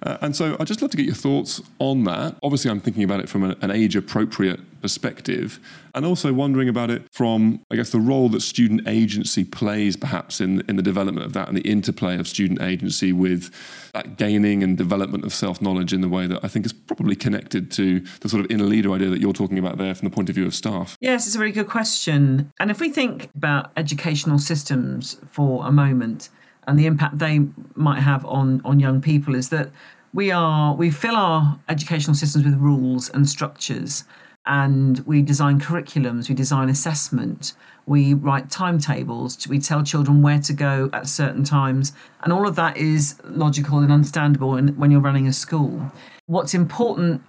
uh, 0.02 0.18
and 0.20 0.36
so 0.36 0.56
I'd 0.58 0.66
just 0.66 0.82
love 0.82 0.90
to 0.90 0.96
get 0.96 1.06
your 1.06 1.14
thoughts 1.14 1.60
on 1.78 2.04
that. 2.04 2.36
Obviously, 2.42 2.70
I'm 2.70 2.80
thinking 2.80 3.02
about 3.02 3.20
it 3.20 3.28
from 3.28 3.44
a, 3.44 3.56
an 3.60 3.70
age 3.70 3.96
appropriate 3.96 4.60
perspective, 4.82 5.58
and 5.94 6.04
also 6.04 6.32
wondering 6.32 6.68
about 6.68 6.90
it 6.90 7.02
from, 7.12 7.60
I 7.70 7.76
guess, 7.76 7.90
the 7.90 7.98
role 7.98 8.28
that 8.28 8.40
student 8.40 8.86
agency 8.86 9.44
plays 9.44 9.96
perhaps 9.96 10.40
in, 10.40 10.62
in 10.68 10.76
the 10.76 10.82
development 10.82 11.26
of 11.26 11.32
that 11.32 11.48
and 11.48 11.56
the 11.56 11.62
interplay 11.62 12.18
of 12.18 12.28
student 12.28 12.62
agency 12.62 13.12
with 13.12 13.50
that 13.94 14.16
gaining 14.16 14.62
and 14.62 14.76
development 14.76 15.24
of 15.24 15.32
self 15.32 15.60
knowledge 15.62 15.92
in 15.92 16.02
the 16.02 16.08
way 16.08 16.26
that 16.26 16.44
I 16.44 16.48
think 16.48 16.66
is 16.66 16.72
probably 16.72 17.16
connected 17.16 17.70
to 17.72 18.00
the 18.20 18.28
sort 18.28 18.44
of 18.44 18.50
inner 18.50 18.64
leader 18.64 18.92
idea 18.92 19.08
that 19.08 19.20
you're 19.20 19.32
talking 19.32 19.58
about 19.58 19.78
there 19.78 19.94
from 19.94 20.08
the 20.08 20.14
point 20.14 20.28
of 20.28 20.34
view 20.34 20.46
of 20.46 20.54
staff. 20.54 20.96
Yes, 21.00 21.26
it's 21.26 21.34
a 21.34 21.38
very 21.38 21.52
good 21.52 21.68
question. 21.68 22.52
And 22.60 22.70
if 22.70 22.80
we 22.80 22.90
think 22.90 23.30
about 23.34 23.72
educational 23.76 24.38
systems 24.38 25.18
for 25.30 25.66
a 25.66 25.72
moment, 25.72 26.28
and 26.66 26.78
the 26.78 26.86
impact 26.86 27.18
they 27.18 27.40
might 27.74 28.00
have 28.00 28.24
on 28.26 28.60
on 28.64 28.80
young 28.80 29.00
people 29.00 29.34
is 29.34 29.48
that 29.50 29.70
we 30.12 30.30
are 30.30 30.74
we 30.74 30.90
fill 30.90 31.16
our 31.16 31.58
educational 31.68 32.14
systems 32.14 32.44
with 32.44 32.54
rules 32.54 33.08
and 33.10 33.28
structures 33.28 34.04
and 34.46 35.00
we 35.00 35.22
design 35.22 35.60
curriculums 35.60 36.28
we 36.28 36.34
design 36.34 36.68
assessment 36.68 37.54
we 37.86 38.14
write 38.14 38.50
timetables 38.50 39.46
we 39.48 39.58
tell 39.58 39.82
children 39.82 40.22
where 40.22 40.40
to 40.40 40.52
go 40.52 40.90
at 40.92 41.06
certain 41.06 41.44
times 41.44 41.92
and 42.22 42.32
all 42.32 42.46
of 42.46 42.56
that 42.56 42.76
is 42.76 43.16
logical 43.24 43.78
and 43.78 43.92
understandable 43.92 44.56
when 44.56 44.90
you're 44.90 45.00
running 45.00 45.28
a 45.28 45.32
school. 45.32 45.80
What's 46.26 46.54
important 46.54 47.22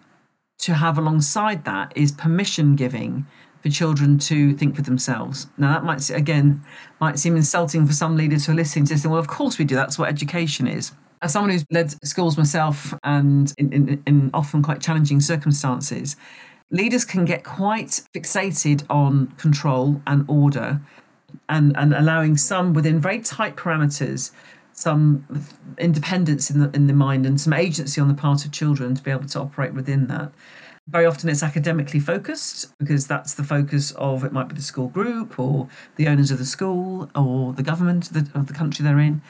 to 0.59 0.73
have 0.73 0.97
alongside 0.97 1.65
that 1.65 1.93
is 1.95 2.11
permission 2.11 2.75
giving 2.75 3.27
for 3.61 3.69
children 3.69 4.19
to 4.19 4.53
think 4.55 4.75
for 4.75 4.81
themselves. 4.81 5.47
Now, 5.57 5.73
that 5.73 5.83
might, 5.83 6.09
again, 6.09 6.63
might 6.99 7.19
seem 7.19 7.35
insulting 7.35 7.85
for 7.85 7.93
some 7.93 8.15
leaders 8.15 8.45
who 8.45 8.51
are 8.51 8.55
listening 8.55 8.85
to 8.85 8.93
this. 8.93 9.03
And, 9.03 9.11
well, 9.11 9.19
of 9.19 9.27
course 9.27 9.57
we 9.57 9.65
do. 9.65 9.75
That's 9.75 9.97
what 9.97 10.09
education 10.09 10.67
is. 10.67 10.91
As 11.21 11.33
someone 11.33 11.51
who's 11.51 11.65
led 11.71 11.91
schools 12.05 12.37
myself 12.37 12.93
and 13.03 13.51
in, 13.57 13.73
in, 13.73 14.03
in 14.05 14.29
often 14.33 14.61
quite 14.61 14.81
challenging 14.81 15.19
circumstances, 15.19 16.15
leaders 16.69 17.05
can 17.05 17.25
get 17.25 17.43
quite 17.43 18.01
fixated 18.13 18.83
on 18.89 19.27
control 19.37 20.01
and 20.05 20.25
order 20.27 20.79
and, 21.49 21.75
and 21.75 21.93
allowing 21.93 22.37
some 22.37 22.73
within 22.73 22.99
very 22.99 23.19
tight 23.19 23.55
parameters 23.55 24.31
some 24.77 25.25
independence 25.79 26.51
in 26.51 26.59
the 26.59 26.69
in 26.75 26.85
the 26.85 26.93
mind 26.93 27.25
and 27.25 27.41
some 27.41 27.51
agency 27.51 27.99
on 27.99 28.07
the 28.07 28.13
part 28.13 28.45
of 28.45 28.51
children 28.51 28.93
to 28.93 29.01
be 29.01 29.09
able 29.09 29.25
to 29.25 29.39
operate 29.39 29.73
within 29.73 30.05
that 30.05 30.31
very 30.89 31.05
often 31.05 31.29
it's 31.29 31.43
academically 31.43 31.99
focused 31.99 32.77
because 32.79 33.07
that's 33.07 33.33
the 33.33 33.43
focus 33.43 33.91
of 33.91 34.23
it 34.23 34.31
might 34.31 34.47
be 34.47 34.55
the 34.55 34.61
school 34.61 34.87
group 34.87 35.37
or 35.37 35.67
the 35.97 36.07
owners 36.07 36.31
of 36.31 36.37
the 36.37 36.45
school 36.45 37.09
or 37.13 37.53
the 37.53 37.63
government 37.63 38.09
of 38.33 38.47
the 38.47 38.53
country 38.53 38.83
they're 38.83 38.99
in. 38.99 39.21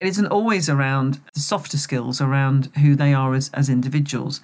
It 0.00 0.08
isn't 0.08 0.26
always 0.26 0.68
around 0.68 1.20
the 1.32 1.40
softer 1.40 1.78
skills 1.78 2.20
around 2.20 2.70
who 2.78 2.96
they 2.96 3.14
are 3.14 3.34
as, 3.34 3.50
as 3.54 3.68
individuals. 3.68 4.40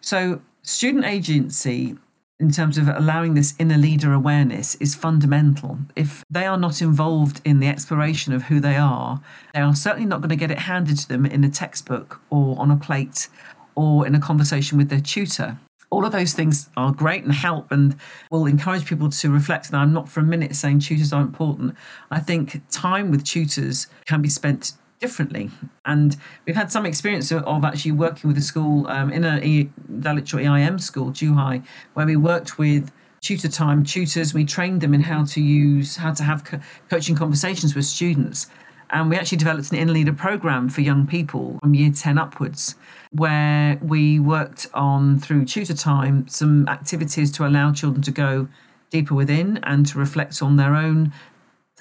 So 0.00 0.40
student 0.62 1.04
agency 1.04 1.96
in 2.40 2.50
terms 2.50 2.78
of 2.78 2.88
allowing 2.88 3.34
this 3.34 3.54
inner 3.58 3.76
leader 3.76 4.12
awareness 4.12 4.76
is 4.76 4.94
fundamental. 4.94 5.76
If 5.96 6.24
they 6.30 6.46
are 6.46 6.56
not 6.56 6.80
involved 6.80 7.40
in 7.44 7.58
the 7.58 7.66
exploration 7.66 8.32
of 8.32 8.44
who 8.44 8.60
they 8.60 8.76
are, 8.76 9.20
they 9.52 9.60
are 9.60 9.74
certainly 9.74 10.06
not 10.06 10.20
going 10.20 10.30
to 10.30 10.36
get 10.36 10.50
it 10.50 10.58
handed 10.58 10.98
to 10.98 11.08
them 11.08 11.26
in 11.26 11.42
a 11.42 11.50
textbook 11.50 12.20
or 12.30 12.58
on 12.58 12.70
a 12.70 12.76
plate 12.76 13.28
or 13.74 14.06
in 14.06 14.14
a 14.14 14.20
conversation 14.20 14.78
with 14.78 14.88
their 14.88 15.00
tutor. 15.00 15.58
All 15.90 16.04
of 16.04 16.12
those 16.12 16.34
things 16.34 16.68
are 16.76 16.92
great 16.92 17.24
and 17.24 17.32
help 17.32 17.72
and 17.72 17.96
will 18.30 18.46
encourage 18.46 18.86
people 18.86 19.08
to 19.08 19.30
reflect. 19.30 19.68
And 19.68 19.76
I'm 19.76 19.92
not 19.92 20.08
for 20.08 20.20
a 20.20 20.24
minute 20.24 20.54
saying 20.54 20.80
tutors 20.80 21.12
aren't 21.12 21.28
important. 21.28 21.74
I 22.10 22.20
think 22.20 22.60
time 22.70 23.10
with 23.10 23.24
tutors 23.24 23.86
can 24.06 24.20
be 24.20 24.28
spent 24.28 24.72
differently. 24.98 25.50
And 25.84 26.16
we've 26.44 26.56
had 26.56 26.70
some 26.70 26.84
experience 26.84 27.32
of, 27.32 27.64
actually 27.64 27.92
working 27.92 28.28
with 28.28 28.38
a 28.38 28.42
school 28.42 28.86
um, 28.88 29.10
in 29.12 29.24
a 29.24 29.68
Dulwich 30.00 30.34
or 30.34 30.40
EIM 30.40 30.78
school, 30.78 31.10
Zhuhai, 31.10 31.64
where 31.94 32.06
we 32.06 32.16
worked 32.16 32.58
with 32.58 32.90
tutor 33.20 33.48
time 33.48 33.84
tutors. 33.84 34.34
We 34.34 34.44
trained 34.44 34.80
them 34.80 34.94
in 34.94 35.00
how 35.00 35.24
to 35.24 35.40
use, 35.40 35.96
how 35.96 36.12
to 36.12 36.22
have 36.22 36.44
co- 36.44 36.60
coaching 36.90 37.16
conversations 37.16 37.74
with 37.74 37.84
students. 37.84 38.48
And 38.90 39.10
we 39.10 39.16
actually 39.16 39.38
developed 39.38 39.70
an 39.70 39.78
inner 39.78 39.92
leader 39.92 40.12
program 40.12 40.68
for 40.68 40.80
young 40.80 41.06
people 41.06 41.58
from 41.60 41.74
year 41.74 41.92
10 41.92 42.18
upwards, 42.18 42.74
where 43.12 43.78
we 43.82 44.18
worked 44.18 44.66
on, 44.72 45.18
through 45.18 45.44
tutor 45.44 45.74
time, 45.74 46.26
some 46.28 46.66
activities 46.68 47.30
to 47.32 47.46
allow 47.46 47.72
children 47.72 48.02
to 48.02 48.10
go 48.10 48.48
deeper 48.90 49.14
within 49.14 49.58
and 49.64 49.86
to 49.86 49.98
reflect 49.98 50.40
on 50.42 50.56
their 50.56 50.74
own 50.74 51.12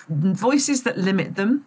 voices 0.09 0.83
that 0.83 0.97
limit 0.97 1.35
them 1.35 1.65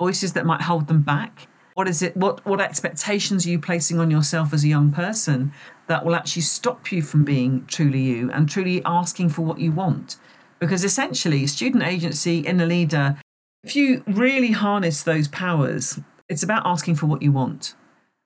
voices 0.00 0.32
that 0.32 0.46
might 0.46 0.62
hold 0.62 0.88
them 0.88 1.02
back? 1.02 1.46
What 1.74 1.86
is 1.86 2.02
it? 2.02 2.16
What 2.16 2.44
what 2.44 2.60
expectations 2.60 3.46
are 3.46 3.50
you 3.50 3.60
placing 3.60 4.00
on 4.00 4.10
yourself 4.10 4.52
as 4.52 4.64
a 4.64 4.68
young 4.68 4.90
person 4.90 5.52
that 5.86 6.04
will 6.04 6.16
actually 6.16 6.42
stop 6.42 6.90
you 6.90 7.00
from 7.02 7.22
being 7.24 7.64
truly 7.66 8.00
you 8.00 8.30
and 8.32 8.48
truly 8.48 8.82
asking 8.84 9.28
for 9.28 9.42
what 9.42 9.60
you 9.60 9.70
want? 9.70 10.16
Because 10.58 10.84
essentially, 10.84 11.46
student 11.46 11.84
agency, 11.84 12.40
inner 12.40 12.66
leader, 12.66 13.16
if 13.62 13.76
you 13.76 14.02
really 14.06 14.52
harness 14.52 15.02
those 15.02 15.28
powers, 15.28 15.98
it's 16.28 16.42
about 16.42 16.62
asking 16.64 16.96
for 16.96 17.06
what 17.06 17.22
you 17.22 17.32
want 17.32 17.74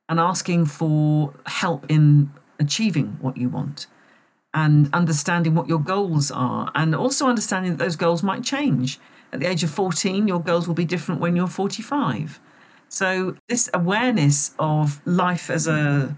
and 0.08 0.20
asking 0.20 0.66
for 0.66 1.34
help 1.46 1.86
in 1.90 2.32
achieving 2.60 3.16
what 3.20 3.36
you 3.36 3.48
want 3.48 3.86
and 4.52 4.88
understanding 4.92 5.54
what 5.54 5.68
your 5.68 5.80
goals 5.80 6.30
are 6.30 6.70
and 6.74 6.94
also 6.94 7.26
understanding 7.26 7.72
that 7.72 7.82
those 7.82 7.96
goals 7.96 8.22
might 8.22 8.44
change 8.44 9.00
at 9.34 9.40
the 9.40 9.46
age 9.46 9.64
of 9.64 9.70
14, 9.70 10.28
your 10.28 10.40
goals 10.40 10.68
will 10.68 10.76
be 10.76 10.84
different 10.84 11.20
when 11.20 11.34
you're 11.34 11.48
45. 11.48 12.38
So, 12.88 13.36
this 13.48 13.68
awareness 13.74 14.54
of 14.60 15.04
life 15.04 15.50
as 15.50 15.66
a 15.66 16.16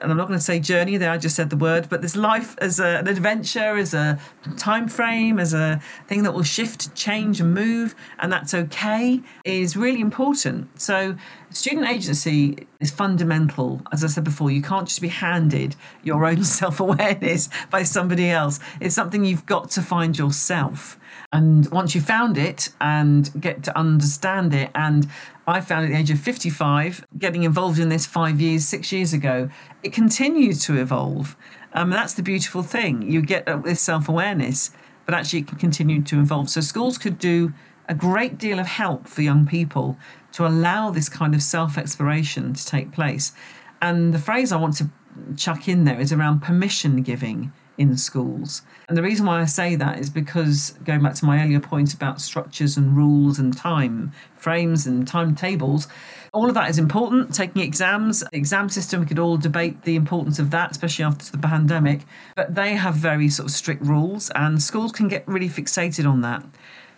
and 0.00 0.10
I'm 0.10 0.16
not 0.16 0.28
going 0.28 0.38
to 0.38 0.44
say 0.44 0.60
journey 0.60 0.96
there, 0.96 1.10
I 1.10 1.18
just 1.18 1.36
said 1.36 1.50
the 1.50 1.56
word, 1.56 1.88
but 1.88 2.02
this 2.02 2.16
life 2.16 2.54
as 2.58 2.78
a, 2.78 2.98
an 2.98 3.08
adventure, 3.08 3.76
as 3.76 3.94
a 3.94 4.18
time 4.56 4.88
frame, 4.88 5.38
as 5.38 5.54
a 5.54 5.80
thing 6.06 6.22
that 6.24 6.34
will 6.34 6.42
shift, 6.42 6.94
change, 6.94 7.40
and 7.40 7.54
move, 7.54 7.94
and 8.18 8.32
that's 8.32 8.54
okay, 8.54 9.20
is 9.44 9.76
really 9.76 10.00
important. 10.00 10.80
So, 10.80 11.16
student 11.50 11.88
agency 11.88 12.66
is 12.80 12.90
fundamental. 12.90 13.82
As 13.92 14.04
I 14.04 14.06
said 14.08 14.24
before, 14.24 14.50
you 14.50 14.62
can't 14.62 14.86
just 14.86 15.00
be 15.00 15.08
handed 15.08 15.76
your 16.02 16.24
own 16.26 16.44
self 16.60 16.80
awareness 16.80 17.48
by 17.70 17.82
somebody 17.82 18.30
else, 18.30 18.60
it's 18.80 18.94
something 18.94 19.24
you've 19.24 19.46
got 19.46 19.70
to 19.70 19.82
find 19.82 20.16
yourself. 20.18 20.98
And 21.32 21.70
once 21.70 21.94
you 21.94 22.00
found 22.00 22.38
it 22.38 22.70
and 22.80 23.30
get 23.40 23.62
to 23.64 23.78
understand 23.78 24.54
it, 24.54 24.70
and 24.74 25.08
I 25.46 25.60
found 25.60 25.86
at 25.86 25.90
the 25.90 25.96
age 25.96 26.10
of 26.10 26.20
55, 26.20 27.06
getting 27.18 27.42
involved 27.42 27.78
in 27.78 27.88
this 27.88 28.06
five 28.06 28.40
years, 28.40 28.64
six 28.64 28.92
years 28.92 29.12
ago, 29.12 29.50
it 29.82 29.92
continues 29.92 30.64
to 30.64 30.78
evolve. 30.78 31.36
Um, 31.74 31.90
that's 31.90 32.14
the 32.14 32.22
beautiful 32.22 32.62
thing. 32.62 33.02
You 33.02 33.22
get 33.22 33.46
this 33.64 33.80
self 33.80 34.08
awareness, 34.08 34.70
but 35.04 35.14
actually 35.14 35.40
it 35.40 35.48
can 35.48 35.58
continue 35.58 36.02
to 36.02 36.20
evolve. 36.20 36.50
So 36.50 36.60
schools 36.60 36.98
could 36.98 37.18
do 37.18 37.52
a 37.88 37.94
great 37.94 38.38
deal 38.38 38.58
of 38.58 38.66
help 38.66 39.08
for 39.08 39.22
young 39.22 39.46
people 39.46 39.96
to 40.32 40.46
allow 40.46 40.90
this 40.90 41.08
kind 41.08 41.34
of 41.34 41.42
self 41.42 41.78
exploration 41.78 42.54
to 42.54 42.66
take 42.66 42.92
place. 42.92 43.32
And 43.80 44.12
the 44.12 44.18
phrase 44.18 44.52
I 44.52 44.56
want 44.56 44.76
to 44.76 44.90
chuck 45.36 45.68
in 45.68 45.84
there 45.84 46.00
is 46.00 46.12
around 46.12 46.40
permission 46.40 47.02
giving 47.02 47.52
in 47.78 47.96
schools. 47.96 48.62
And 48.88 48.96
the 48.96 49.02
reason 49.02 49.24
why 49.24 49.40
I 49.40 49.44
say 49.44 49.76
that 49.76 50.00
is 50.00 50.10
because 50.10 50.70
going 50.84 51.00
back 51.00 51.14
to 51.14 51.24
my 51.24 51.42
earlier 51.42 51.60
point 51.60 51.94
about 51.94 52.20
structures 52.20 52.76
and 52.76 52.96
rules 52.96 53.38
and 53.38 53.56
time 53.56 54.12
frames 54.36 54.86
and 54.86 55.06
timetables, 55.06 55.86
all 56.32 56.48
of 56.48 56.54
that 56.54 56.68
is 56.68 56.78
important. 56.78 57.32
Taking 57.32 57.62
exams, 57.62 58.24
exam 58.32 58.68
system, 58.68 59.00
we 59.00 59.06
could 59.06 59.20
all 59.20 59.36
debate 59.36 59.82
the 59.82 59.94
importance 59.94 60.40
of 60.40 60.50
that, 60.50 60.72
especially 60.72 61.04
after 61.04 61.30
the 61.30 61.38
pandemic, 61.38 62.00
but 62.34 62.54
they 62.54 62.74
have 62.74 62.96
very 62.96 63.28
sort 63.28 63.48
of 63.48 63.54
strict 63.54 63.82
rules 63.82 64.28
and 64.30 64.60
schools 64.60 64.90
can 64.90 65.06
get 65.06 65.26
really 65.28 65.48
fixated 65.48 66.08
on 66.08 66.20
that. 66.22 66.44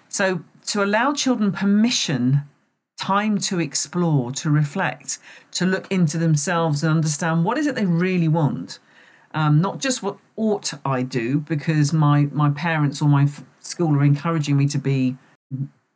So 0.08 0.42
to 0.70 0.82
allow 0.82 1.12
children 1.12 1.52
permission 1.52 2.42
time 2.98 3.38
to 3.38 3.60
explore, 3.60 4.30
to 4.30 4.50
reflect, 4.50 5.18
to 5.52 5.64
look 5.64 5.90
into 5.90 6.18
themselves 6.18 6.82
and 6.82 6.90
understand 6.90 7.44
what 7.44 7.56
is 7.56 7.66
it 7.66 7.74
they 7.74 7.86
really 7.86 8.28
want 8.28 8.78
um, 9.32 9.60
not 9.60 9.78
just 9.78 10.02
what 10.02 10.18
ought 10.36 10.72
I 10.84 11.02
do 11.02 11.40
because 11.40 11.92
my 11.92 12.28
my 12.32 12.50
parents 12.50 13.00
or 13.00 13.08
my 13.08 13.28
school 13.60 13.96
are 13.96 14.04
encouraging 14.04 14.56
me 14.56 14.66
to 14.68 14.78
be 14.78 15.16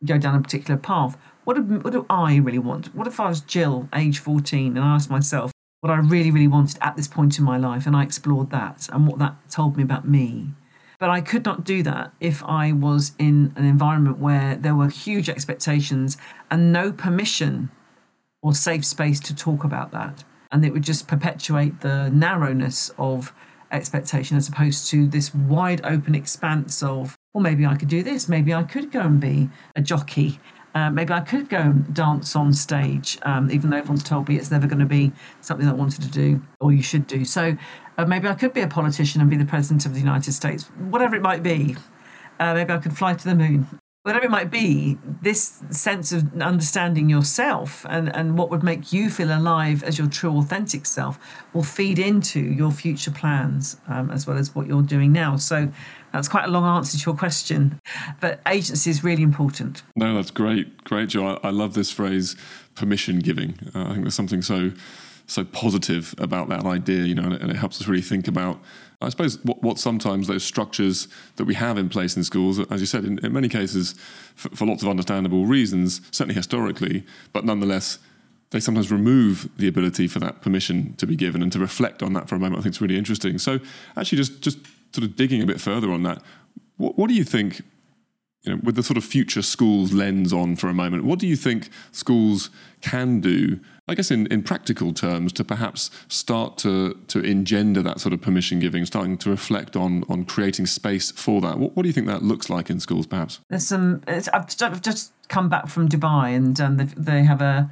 go 0.05 0.19
down 0.19 0.37
a 0.37 0.43
particular 0.43 0.79
path. 0.79 1.17
What 1.45 1.55
do, 1.55 1.63
what 1.63 1.93
do 1.93 2.07
I 2.09 2.37
really 2.37 2.59
want? 2.59 2.95
What 2.95 3.07
if 3.07 3.21
I 3.21 3.29
was 3.29 3.41
Gill, 3.41 3.89
age 3.95 4.19
14, 4.19 4.77
and 4.77 4.85
I 4.85 4.95
asked 4.95 5.11
myself 5.11 5.51
what 5.81 5.91
I 5.91 5.97
really, 5.97 6.31
really 6.31 6.49
wanted 6.49 6.79
at 6.81 6.97
this 6.97 7.09
point 7.09 7.39
in 7.39 7.45
my 7.45 7.59
life, 7.59 7.87
and 7.87 7.97
I 7.97 8.03
explored 8.03 8.51
that 8.51 8.89
and 8.93 9.07
what 9.07 9.19
that 9.19 9.37
told 9.51 9.77
me 9.77 9.83
about 9.83 10.07
me. 10.09 10.51
But 10.99 11.11
I 11.11 11.21
could 11.21 11.45
not 11.45 11.65
do 11.65 11.83
that 11.83 12.13
if 12.21 12.43
I 12.45 12.73
was 12.73 13.13
in 13.19 13.53
an 13.57 13.65
environment 13.65 14.19
where 14.19 14.57
there 14.57 14.75
were 14.75 14.89
huge 14.89 15.29
expectations 15.29 16.17
and 16.51 16.73
no 16.73 16.93
permission 16.93 17.71
or 18.43 18.55
safe 18.55 18.85
space 18.85 19.21
to 19.21 19.35
talk 19.35 19.65
about 19.65 19.91
that. 19.93 20.25
And 20.53 20.65
it 20.65 20.73
would 20.73 20.83
just 20.85 21.09
perpetuate 21.09 21.81
the 21.81 22.11
narrowness 22.11 22.91
of 22.99 23.33
expectation 23.73 24.37
as 24.37 24.49
opposed 24.49 24.89
to 24.91 25.07
this 25.07 25.35
wide 25.35 25.81
open 25.85 26.15
expanse 26.15 26.83
of 26.83 27.17
well 27.33 27.43
maybe 27.43 27.67
i 27.67 27.75
could 27.75 27.89
do 27.89 28.03
this 28.03 28.29
maybe 28.29 28.55
i 28.55 28.63
could 28.63 28.93
go 28.93 29.01
and 29.01 29.19
be 29.21 29.51
a 29.75 29.83
jockey 29.83 30.39
uh, 30.75 30.91
maybe 30.91 31.13
i 31.13 31.21
could 31.21 31.49
go 31.49 31.59
and 31.59 31.95
dance 31.95 32.35
on 32.37 32.53
stage 32.53 33.19
um, 33.23 33.51
even 33.51 33.71
though 33.71 33.77
everyone's 33.77 34.03
told 34.03 34.29
me 34.29 34.37
it's 34.37 34.51
never 34.51 34.67
going 34.67 34.79
to 34.79 34.87
be 34.87 35.13
something 35.41 35.67
i 35.69 35.73
wanted 35.73 36.03
to 36.03 36.11
do 36.11 36.41
or 36.61 36.73
you 36.73 36.83
should 36.83 37.07
do. 37.07 37.25
So 37.25 37.57
uh, 37.99 38.05
maybe 38.07 38.29
i 38.29 38.35
could 38.35 38.53
be 38.53 38.61
a 38.61 38.69
politician 38.69 39.21
and 39.21 39.31
be 39.31 39.37
the 39.37 39.45
president 39.45 39.87
of 39.87 39.95
the 39.95 40.01
united 40.01 40.33
states 40.33 40.65
whatever 40.91 41.15
it 41.17 41.23
might 41.23 41.43
be. 41.43 41.77
Uh, 42.41 42.55
maybe 42.55 42.73
i 42.73 42.79
could 42.79 42.97
fly 42.97 43.15
to 43.15 43.25
the 43.25 43.35
moon. 43.35 43.67
Whatever 44.05 44.27
it 44.27 44.31
might 44.31 44.51
be, 44.51 44.99
this 45.23 45.63
sense 45.71 46.13
of 46.13 46.39
understanding 46.43 47.09
yourself 47.09 47.87
and, 47.89 48.15
and 48.15 48.37
what 48.37 48.51
would 48.51 48.63
make 48.63 48.93
you 48.93 49.09
feel 49.09 49.35
alive 49.35 49.83
as 49.83 49.99
your 49.99 50.09
true, 50.09 50.37
authentic 50.37 50.85
self 50.85 51.19
will 51.55 51.63
feed 51.63 51.99
into 51.99 52.39
your 52.39 52.71
future 52.71 53.11
plans 53.11 53.79
um, 53.89 54.11
as 54.11 54.27
well 54.27 54.37
as 54.37 54.55
what 54.55 54.67
you're 54.67 54.83
doing 54.83 55.11
now. 55.11 55.39
So 55.39 55.73
that's 56.15 56.29
quite 56.29 56.45
a 56.45 56.49
long 56.49 56.65
answer 56.65 56.97
to 56.97 57.05
your 57.11 57.17
question, 57.17 57.81
but 58.21 58.41
agency 58.47 58.89
is 58.89 59.03
really 59.03 59.25
important. 59.25 59.83
No, 59.97 60.15
that's 60.15 60.31
great. 60.31 60.85
Great, 60.85 61.09
Joe. 61.09 61.27
I, 61.43 61.49
I 61.49 61.51
love 61.51 61.75
this 61.75 61.91
phrase, 61.91 62.37
permission 62.77 63.19
giving. 63.19 63.59
Uh, 63.75 63.83
I 63.83 63.89
think 63.89 64.03
there's 64.03 64.15
something 64.15 64.41
so 64.41 64.71
so 65.27 65.43
positive 65.43 66.15
about 66.19 66.51
that 66.51 66.67
idea, 66.67 67.03
you 67.05 67.15
know, 67.15 67.23
and 67.23 67.33
it, 67.33 67.41
and 67.41 67.51
it 67.51 67.57
helps 67.57 67.81
us 67.81 67.89
really 67.89 68.03
think 68.03 68.29
about 68.29 68.61
I 69.01 69.09
suppose 69.09 69.43
what, 69.45 69.63
what, 69.63 69.79
sometimes 69.79 70.29
those 70.29 70.45
structures 70.45 71.09
that 71.37 71.45
we 71.45 71.55
have 71.55 71.77
in 71.77 71.89
place 71.91 72.17
in 72.17 72.25
schools, 72.25 72.59
as 72.71 72.81
you 72.81 72.87
said, 72.87 73.05
in, 73.05 73.19
in 73.19 73.33
many 73.35 73.49
cases, 73.49 73.95
for, 74.35 74.49
for, 74.57 74.67
lots 74.67 74.83
of 74.83 74.89
understandable 74.89 75.45
reasons, 75.45 76.01
certainly 76.11 76.35
historically, 76.35 77.05
but 77.35 77.45
nonetheless, 77.45 77.99
they 78.51 78.61
sometimes 78.61 78.91
remove 78.91 79.51
the 79.59 79.69
ability 79.69 80.07
for 80.07 80.21
that 80.21 80.41
permission 80.41 80.95
to 80.95 81.07
be 81.07 81.17
given 81.17 81.43
and 81.43 81.53
to 81.53 81.59
reflect 81.59 82.03
on 82.03 82.13
that 82.15 82.29
for 82.29 82.37
a 82.37 82.39
moment. 82.39 82.61
I 82.61 82.63
think 82.63 82.73
it's 82.73 82.81
really 82.81 82.97
interesting. 82.97 83.37
So, 83.39 83.59
actually, 83.97 84.17
just 84.17 84.41
just 84.41 84.59
sort 84.95 85.05
of 85.05 85.17
digging 85.17 85.43
a 85.43 85.47
bit 85.47 85.61
further 85.61 85.91
on 85.91 86.03
that, 86.05 86.23
what, 86.77 86.97
what 86.97 87.09
do 87.09 87.15
you 87.15 87.25
think? 87.25 87.63
You 88.43 88.55
know, 88.55 88.61
with 88.63 88.77
the 88.77 88.83
sort 88.83 88.99
of 88.99 89.05
future 89.05 89.41
schools 89.41 89.93
lens 89.93 90.33
on 90.33 90.57
for 90.57 90.69
a 90.69 90.75
moment, 90.75 91.05
what 91.05 91.19
do 91.19 91.27
you 91.27 91.37
think 91.37 91.71
schools 91.93 92.51
can 92.83 93.21
do 93.21 93.59
I 93.87 93.95
guess 93.95 94.11
in, 94.11 94.27
in 94.29 94.43
practical 94.43 94.95
terms, 94.95 95.33
to 95.35 95.45
perhaps 95.45 95.91
start 96.09 96.57
to 96.59 96.95
to 97.09 97.21
engender 97.21 97.83
that 97.83 98.01
sort 98.01 98.15
of 98.15 98.23
permission 98.23 98.59
giving, 98.59 98.87
starting 98.87 99.19
to 99.19 99.31
reflect 99.31 99.77
on 99.77 100.05
on 100.09 100.25
creating 100.25 100.67
space 100.67 101.11
for 101.11 101.43
that. 101.43 101.59
What, 101.59 101.77
what 101.77 101.83
do 101.83 101.89
you 101.89 101.93
think 101.93 102.07
that 102.07 102.23
looks 102.23 102.49
like 102.49 102.71
in 102.71 102.81
schools, 102.81 103.07
perhaps? 103.07 103.41
There's 103.51 103.67
some. 103.67 104.03
I've 104.09 104.81
just 104.81 105.13
come 105.29 105.51
back 105.51 105.69
from 105.69 105.89
Dubai, 105.91 106.35
and 106.35 106.59
um, 106.61 106.77
they 106.97 107.25
have 107.25 107.43
a 107.43 107.71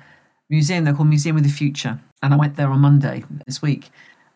museum. 0.50 0.84
They're 0.84 0.92
called 0.92 1.08
Museum 1.08 1.38
of 1.38 1.44
the 1.44 1.48
Future, 1.48 1.98
and 2.22 2.34
I 2.34 2.36
went 2.36 2.56
there 2.56 2.68
on 2.68 2.80
Monday 2.80 3.24
this 3.46 3.62
week, 3.62 3.88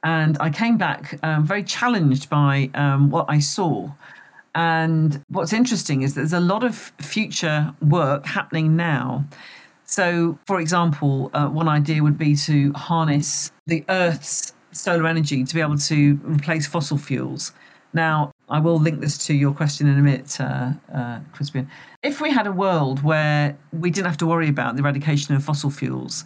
and 0.07 0.37
I 0.41 0.51
came 0.51 0.77
back 0.79 1.19
um, 1.23 1.45
very 1.45 1.65
challenged 1.65 2.31
by 2.31 2.71
um, 2.75 3.11
what 3.11 3.27
I 3.29 3.39
saw. 3.41 3.91
And 4.55 5.23
what's 5.29 5.53
interesting 5.53 6.03
is 6.03 6.15
there's 6.15 6.33
a 6.33 6.41
lot 6.41 6.65
of 6.65 6.75
future 7.01 7.75
work 7.83 8.25
happening 8.25 8.77
now 8.77 9.27
so, 9.87 10.39
for 10.47 10.61
example, 10.61 11.31
uh, 11.33 11.47
one 11.47 11.69
idea 11.69 12.03
would 12.03 12.19
be 12.19 12.35
to 12.37 12.73
harness 12.73 13.53
the 13.67 13.85
Earth's 13.89 14.53
solar 14.73 15.07
energy 15.07 15.45
to 15.45 15.55
be 15.55 15.61
able 15.61 15.79
to 15.79 16.21
replace 16.25 16.67
fossil 16.67 16.99
fuels. 16.99 17.53
Now, 17.95 18.33
I 18.49 18.59
will 18.59 18.79
link 18.79 19.01
this 19.01 19.17
to 19.27 19.35
your 19.35 19.55
question 19.55 19.87
in 19.87 19.99
a 19.99 20.03
minute, 20.03 20.39
uh, 20.41 20.73
uh, 20.93 21.21
Crispian. 21.33 21.69
If 22.03 22.21
we 22.21 22.31
had 22.31 22.47
a 22.47 22.53
world 22.53 23.03
where 23.03 23.57
we 23.73 23.91
didn't 23.91 24.07
have 24.09 24.19
to 24.19 24.27
worry 24.27 24.49
about 24.49 24.75
the 24.75 24.83
eradication 24.83 25.35
of 25.35 25.43
fossil 25.43 25.71
fuels, 25.71 26.25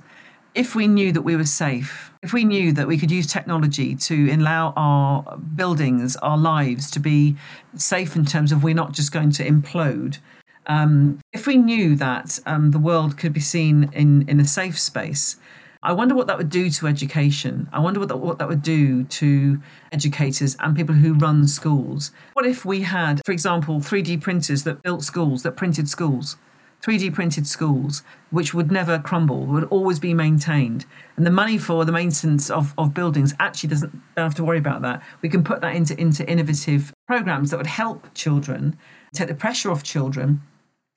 if 0.55 0.75
we 0.75 0.89
knew 0.89 1.13
that 1.13 1.23
we 1.23 1.37
were 1.37 1.45
safe, 1.45 2.11
if 2.23 2.33
we 2.33 2.45
knew 2.45 2.73
that 2.73 2.87
we 2.87 2.99
could 2.99 3.11
use 3.11 3.27
technology 3.27 3.95
to 3.95 4.31
allow 4.33 4.73
our 4.77 5.37
buildings, 5.39 6.17
our 6.17 6.37
lives 6.37 6.91
to 6.93 7.01
be 7.01 7.37
safe 7.77 8.17
in 8.17 8.25
terms 8.25 8.53
of 8.53 8.63
we're 8.63 8.75
not 8.75 8.93
just 8.93 9.13
going 9.13 9.31
to 9.33 9.49
implode, 9.49 10.19
um, 10.67 11.19
if 11.33 11.47
we 11.47 11.57
knew 11.57 11.97
that 11.97 12.39
um, 12.47 12.71
the 12.71 12.79
world 12.79 13.17
could 13.17 13.33
be 13.33 13.41
seen 13.41 13.91
in, 13.93 14.29
in 14.29 14.41
a 14.41 14.45
safe 14.45 14.79
space, 14.79 15.37
I 15.83 15.93
wonder 15.93 16.15
what 16.15 16.27
that 16.27 16.37
would 16.37 16.51
do 16.51 16.69
to 16.69 16.87
education. 16.87 17.67
I 17.73 17.79
wonder 17.79 18.01
what 18.01 18.11
that, 18.11 18.19
what 18.19 18.39
that 18.39 18.49
would 18.49 18.63
do 18.63 19.05
to 19.05 19.61
educators 19.93 20.55
and 20.61 20.77
people 20.77 20.95
who 20.95 21.15
run 21.15 21.49
schools. 21.49 22.13
What 22.35 22.45
if 22.45 22.67
we 22.67 22.83
had, 22.83 23.23
for 23.25 23.33
example, 23.33 23.81
3D 23.81 24.21
printers 24.21 24.65
that 24.65 24.83
built 24.83 25.03
schools, 25.03 25.43
that 25.45 25.53
printed 25.57 25.89
schools? 25.89 26.37
3D 26.83 27.13
printed 27.13 27.47
schools, 27.47 28.03
which 28.31 28.55
would 28.55 28.73
never 28.73 28.99
crumble, 28.99 29.45
would 29.47 29.65
always 29.65 29.99
be 29.99 30.15
maintained. 30.15 30.87
And 31.17 31.27
the 31.27 31.31
money 31.31 31.59
for 31.59 31.85
the 31.85 31.93
maintenance 31.93 32.49
of, 32.49 32.73
of 32.79 32.95
buildings 32.95 33.35
actually 33.39 33.69
doesn't 33.69 34.01
have 34.17 34.35
to 34.37 34.45
worry 34.45 34.59
about 34.59 34.81
that. 34.83 35.03
We 35.21 35.29
can 35.29 35.45
put 35.45 35.61
that 35.61 35.75
into, 35.75 35.99
into 36.01 36.29
innovative 36.29 36.93
programs 37.07 37.51
that 37.51 37.59
would 37.59 37.67
help 37.67 38.09
children, 38.15 38.79
take 39.15 39.29
the 39.29 39.35
pressure 39.35 39.71
off 39.71 39.83
children, 39.83 40.41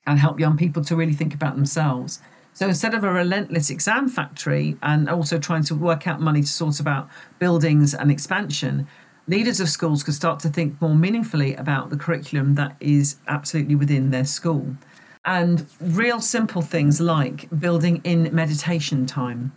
and 0.06 0.18
help 0.18 0.40
young 0.40 0.56
people 0.56 0.82
to 0.84 0.96
really 0.96 1.12
think 1.12 1.34
about 1.34 1.54
themselves. 1.54 2.20
So 2.54 2.68
instead 2.68 2.94
of 2.94 3.04
a 3.04 3.10
relentless 3.10 3.68
exam 3.68 4.08
factory 4.08 4.76
and 4.82 5.08
also 5.10 5.38
trying 5.38 5.64
to 5.64 5.74
work 5.74 6.06
out 6.06 6.20
money 6.20 6.40
to 6.40 6.46
sort 6.46 6.80
about 6.80 7.08
buildings 7.38 7.94
and 7.94 8.10
expansion, 8.10 8.86
leaders 9.26 9.60
of 9.60 9.68
schools 9.68 10.02
could 10.02 10.14
start 10.14 10.40
to 10.40 10.48
think 10.48 10.80
more 10.80 10.94
meaningfully 10.94 11.54
about 11.56 11.90
the 11.90 11.96
curriculum 11.96 12.54
that 12.54 12.76
is 12.80 13.16
absolutely 13.26 13.74
within 13.74 14.10
their 14.10 14.24
school 14.24 14.76
and 15.24 15.66
real 15.80 16.20
simple 16.20 16.62
things 16.62 17.00
like 17.00 17.48
building 17.58 18.00
in 18.04 18.34
meditation 18.34 19.06
time, 19.06 19.52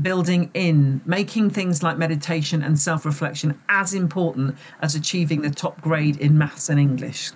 building 0.00 0.50
in 0.54 1.00
making 1.06 1.50
things 1.50 1.82
like 1.82 1.96
meditation 1.98 2.62
and 2.62 2.78
self 2.78 3.04
reflection 3.04 3.58
as 3.68 3.94
important 3.94 4.56
as 4.80 4.94
achieving 4.94 5.42
the 5.42 5.50
top 5.50 5.80
grade 5.80 6.16
in 6.18 6.36
maths 6.36 6.68
and 6.68 6.78
English, 6.78 7.32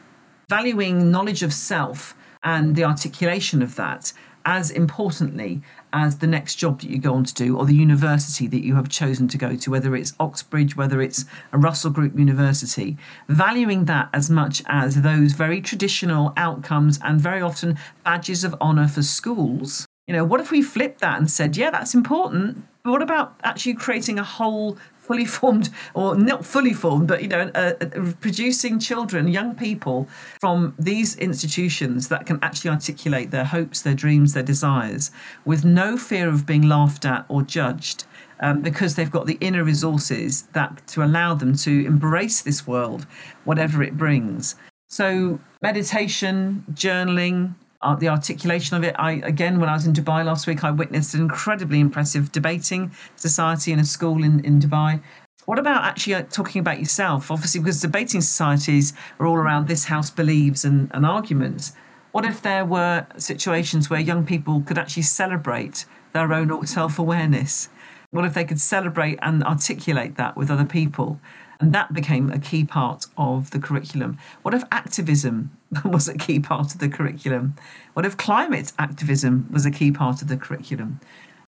valuing 0.49 1.11
knowledge 1.11 1.43
of 1.43 1.53
self 1.53 2.15
and 2.43 2.77
the 2.77 2.85
articulation 2.85 3.63
of 3.63 3.77
that 3.77 4.13
as 4.45 4.71
importantly 4.71 5.63
as 5.93 6.19
the 6.19 6.27
next 6.27 6.57
job 6.57 6.81
that 6.81 6.91
you 6.91 6.99
go 6.99 7.15
on 7.15 7.25
to 7.25 7.35
do 7.35 7.57
or 7.57 7.67
the 7.67 7.75
university 7.75 8.47
that 8.47 8.65
you 8.65 8.75
have 8.77 8.89
chosen 8.89 9.29
to 9.29 9.39
go 9.39 9.57
to, 9.57 9.71
whether 9.71 9.97
it's 9.97 10.15
Oxbridge, 10.21 10.77
whether 10.77 11.01
it's 11.03 11.25
a 11.53 11.59
Russell 11.59 11.91
Group 11.91 12.19
university, 12.19 12.97
valuing 13.29 13.87
that 13.87 14.09
as 14.13 14.31
much 14.31 14.63
as 14.67 15.03
those 15.03 15.33
very 15.33 15.61
traditional 15.61 16.33
outcomes 16.37 16.99
and 17.03 17.21
very 17.21 17.43
often 17.43 17.77
badges 18.05 18.45
of 18.45 18.55
honour 18.61 18.89
for 18.89 19.03
schools. 19.03 19.87
You 20.07 20.15
know, 20.15 20.25
what 20.25 20.41
if 20.41 20.51
we 20.51 20.63
flipped 20.63 21.01
that 21.01 21.19
and 21.19 21.31
said, 21.31 21.57
yeah, 21.57 21.71
that's 21.71 21.95
important, 21.95 22.65
but 22.83 22.93
what 22.93 23.03
about 23.03 23.39
actually 23.45 23.75
creating 23.75 24.19
a 24.19 24.25
whole 24.25 24.77
fully 25.11 25.25
formed, 25.25 25.71
or 25.95 26.15
not 26.15 26.47
fully 26.47 26.73
formed, 26.73 27.09
but 27.09 27.21
you 27.21 27.27
know, 27.27 27.51
uh, 27.57 27.73
uh, 27.81 28.13
producing 28.21 28.79
children, 28.79 29.27
young 29.27 29.57
people 29.57 30.09
from 30.41 30.73
these 30.79 31.17
institutions 31.17 32.07
that 32.07 32.27
can 32.27 32.39
actually 32.43 32.71
articulate 32.71 33.33
their 33.33 33.45
hopes, 33.45 33.83
their 33.83 33.95
dreams, 33.95 34.35
their 34.35 34.45
desires, 34.45 35.11
with 35.45 35.65
no 35.65 35.97
fear 35.97 36.29
of 36.29 36.47
being 36.47 36.63
laughed 36.63 37.05
at 37.05 37.25
or 37.29 37.43
judged. 37.43 38.05
Um, 38.43 38.63
because 38.63 38.95
they've 38.95 39.11
got 39.11 39.27
the 39.27 39.37
inner 39.43 39.63
resources 39.65 40.45
that 40.55 40.87
to 40.87 41.05
allow 41.05 41.35
them 41.35 41.55
to 41.57 41.85
embrace 41.85 42.41
this 42.41 42.67
world, 42.67 43.07
whatever 43.45 43.83
it 43.83 43.99
brings. 43.99 44.55
So, 44.89 45.39
meditation, 45.61 46.65
journaling, 46.73 47.55
uh, 47.83 47.95
the 47.95 48.09
articulation 48.09 48.77
of 48.77 48.85
it. 48.85 48.95
I 48.99 49.13
again, 49.25 49.61
when 49.61 49.69
I 49.69 49.75
was 49.75 49.87
in 49.87 49.93
Dubai 49.93 50.25
last 50.25 50.47
week, 50.47 50.65
I 50.65 50.71
witnessed 50.71 51.15
an 51.15 51.21
incredibly 51.21 51.81
impressive 51.81 52.33
debating 52.33 52.93
society 53.17 53.73
in 53.73 53.79
a 53.79 53.85
school 53.85 54.23
in, 54.23 54.45
in 54.45 54.61
Dubai. 54.61 55.01
What 55.47 55.59
about 55.59 55.85
actually 55.85 56.15
uh, 56.15 56.23
talking 56.31 56.61
about 56.61 56.79
yourself? 56.79 57.31
Obviously, 57.31 57.61
because 57.61 57.81
debating 57.81 58.21
societies 58.21 58.93
are 59.19 59.27
all 59.27 59.37
around 59.37 59.67
this 59.67 59.85
house 59.87 60.11
believes 60.11 60.65
and, 60.65 60.91
and 60.93 61.07
arguments. 61.07 61.73
What 62.13 62.25
if 62.25 62.43
there 62.43 62.65
were 62.65 63.07
situations 63.17 63.89
where 63.89 64.01
young 64.01 64.27
people 64.27 64.63
could 64.63 64.79
actually 64.79 65.05
celebrate 65.05 65.87
their 66.13 66.33
own 66.33 66.67
self 66.67 66.99
awareness? 66.99 67.69
What 68.11 68.25
if 68.25 68.35
they 68.35 68.45
could 68.45 68.61
celebrate 68.61 69.19
and 69.23 69.45
articulate 69.45 70.17
that 70.17 70.37
with 70.37 70.51
other 70.51 70.65
people? 70.65 71.21
And 71.61 71.75
that 71.75 71.93
became 71.93 72.31
a 72.31 72.39
key 72.39 72.65
part 72.65 73.05
of 73.19 73.51
the 73.51 73.59
curriculum. 73.59 74.19
What 74.43 74.55
if 74.55 74.65
activism 74.73 75.51
was 75.85 76.09
a 76.09 76.17
key 76.17 76.41
part 76.41 76.73
of 76.75 76.81
the 76.81 76.89
curriculum? 76.89 77.55
What 77.93 78.07
if 78.07 78.17
climate 78.17 78.73
activism 78.79 79.47
was 79.53 79.67
a 79.67 79.71
key 79.71 79.93
part 79.93 80.23
of 80.23 80.29
the 80.29 80.39
curriculum? 80.39 81.01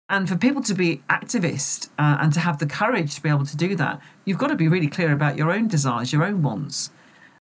And 0.09 0.29
for 0.29 0.35
people 0.35 0.61
to 0.63 0.75
be 0.75 1.01
activists 1.09 1.87
uh, 1.97 2.17
and 2.19 2.31
to 2.33 2.39
have 2.39 2.59
the 2.59 2.67
courage 2.67 3.15
to 3.15 3.23
be 3.23 3.29
able 3.29 3.45
to 3.45 3.57
do 3.57 3.75
that, 3.77 4.01
you've 4.25 4.37
got 4.37 4.47
to 4.47 4.55
be 4.55 4.67
really 4.67 4.87
clear 4.87 5.11
about 5.11 5.37
your 5.37 5.51
own 5.51 5.67
desires, 5.67 6.13
your 6.13 6.23
own 6.23 6.43
wants. 6.43 6.91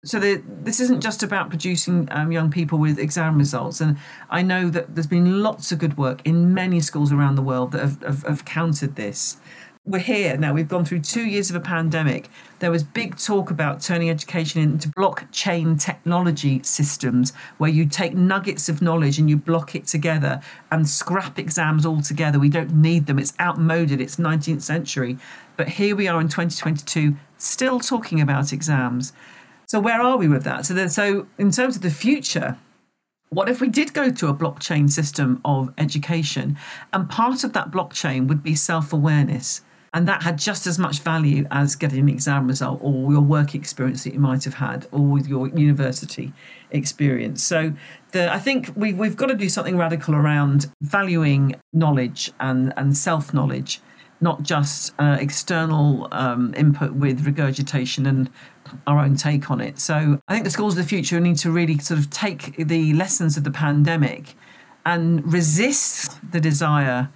So 0.04 0.18
the, 0.18 0.42
this 0.48 0.80
isn't 0.80 1.00
just 1.00 1.22
about 1.22 1.48
producing 1.48 2.08
um, 2.10 2.32
young 2.32 2.50
people 2.50 2.78
with 2.78 2.98
exam 2.98 3.38
results. 3.38 3.80
And 3.80 3.98
I 4.30 4.42
know 4.42 4.68
that 4.70 4.94
there's 4.94 5.06
been 5.06 5.42
lots 5.42 5.70
of 5.70 5.78
good 5.78 5.96
work 5.96 6.22
in 6.24 6.54
many 6.54 6.80
schools 6.80 7.12
around 7.12 7.36
the 7.36 7.42
world 7.42 7.72
that 7.72 7.82
have, 7.82 8.02
have, 8.02 8.22
have 8.24 8.44
countered 8.44 8.96
this 8.96 9.36
we're 9.84 9.98
here 9.98 10.36
now. 10.36 10.54
We've 10.54 10.68
gone 10.68 10.84
through 10.84 11.00
two 11.00 11.24
years 11.24 11.50
of 11.50 11.56
a 11.56 11.60
pandemic. 11.60 12.28
There 12.60 12.70
was 12.70 12.84
big 12.84 13.16
talk 13.16 13.50
about 13.50 13.80
turning 13.82 14.10
education 14.10 14.62
into 14.62 14.88
blockchain 14.90 15.80
technology 15.80 16.62
systems 16.62 17.32
where 17.58 17.70
you 17.70 17.86
take 17.86 18.14
nuggets 18.14 18.68
of 18.68 18.80
knowledge 18.80 19.18
and 19.18 19.28
you 19.28 19.36
block 19.36 19.74
it 19.74 19.88
together 19.88 20.40
and 20.70 20.88
scrap 20.88 21.36
exams 21.36 21.84
altogether. 21.84 22.38
We 22.38 22.48
don't 22.48 22.72
need 22.76 23.06
them. 23.06 23.18
It's 23.18 23.34
outmoded. 23.40 24.00
It's 24.00 24.16
19th 24.16 24.62
century. 24.62 25.18
But 25.56 25.68
here 25.68 25.96
we 25.96 26.06
are 26.06 26.20
in 26.20 26.28
2022, 26.28 27.16
still 27.38 27.80
talking 27.80 28.20
about 28.20 28.52
exams. 28.52 29.12
So 29.66 29.80
where 29.80 30.00
are 30.00 30.16
we 30.16 30.28
with 30.28 30.44
that? 30.44 30.64
So, 30.64 30.86
so 30.86 31.26
in 31.38 31.50
terms 31.50 31.74
of 31.74 31.82
the 31.82 31.90
future, 31.90 32.56
what 33.30 33.48
if 33.48 33.60
we 33.60 33.68
did 33.68 33.94
go 33.94 34.10
to 34.10 34.28
a 34.28 34.34
blockchain 34.34 34.88
system 34.88 35.40
of 35.44 35.74
education 35.76 36.56
and 36.92 37.10
part 37.10 37.42
of 37.42 37.52
that 37.54 37.72
blockchain 37.72 38.28
would 38.28 38.44
be 38.44 38.54
self 38.54 38.92
awareness? 38.92 39.62
And 39.94 40.08
that 40.08 40.22
had 40.22 40.38
just 40.38 40.66
as 40.66 40.78
much 40.78 41.00
value 41.00 41.46
as 41.50 41.76
getting 41.76 42.00
an 42.00 42.08
exam 42.08 42.46
result 42.46 42.80
or 42.82 43.12
your 43.12 43.20
work 43.20 43.54
experience 43.54 44.04
that 44.04 44.14
you 44.14 44.20
might 44.20 44.42
have 44.44 44.54
had 44.54 44.86
or 44.90 45.00
with 45.00 45.26
your 45.26 45.48
university 45.48 46.32
experience. 46.70 47.42
So 47.42 47.74
the, 48.12 48.32
I 48.32 48.38
think 48.38 48.72
we, 48.74 48.94
we've 48.94 49.16
got 49.16 49.26
to 49.26 49.34
do 49.34 49.50
something 49.50 49.76
radical 49.76 50.14
around 50.14 50.72
valuing 50.80 51.56
knowledge 51.74 52.32
and, 52.40 52.72
and 52.78 52.96
self 52.96 53.34
knowledge, 53.34 53.80
not 54.22 54.42
just 54.42 54.94
uh, 54.98 55.18
external 55.20 56.08
um, 56.12 56.54
input 56.56 56.94
with 56.94 57.26
regurgitation 57.26 58.06
and 58.06 58.30
our 58.86 58.98
own 58.98 59.14
take 59.16 59.50
on 59.50 59.60
it. 59.60 59.78
So 59.78 60.18
I 60.26 60.32
think 60.32 60.44
the 60.44 60.50
schools 60.50 60.78
of 60.78 60.84
the 60.84 60.88
future 60.88 61.20
need 61.20 61.36
to 61.38 61.50
really 61.50 61.76
sort 61.78 62.00
of 62.00 62.08
take 62.08 62.56
the 62.56 62.94
lessons 62.94 63.36
of 63.36 63.44
the 63.44 63.50
pandemic 63.50 64.36
and 64.86 65.30
resist 65.30 66.18
the 66.32 66.40
desire, 66.40 67.10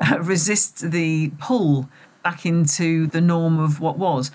uh, 0.00 0.18
resist 0.22 0.90
the 0.90 1.30
pull 1.38 1.90
back 2.22 2.46
into 2.46 3.06
the 3.06 3.20
norm 3.20 3.58
of 3.58 3.80
what 3.80 3.98
was. 3.98 4.30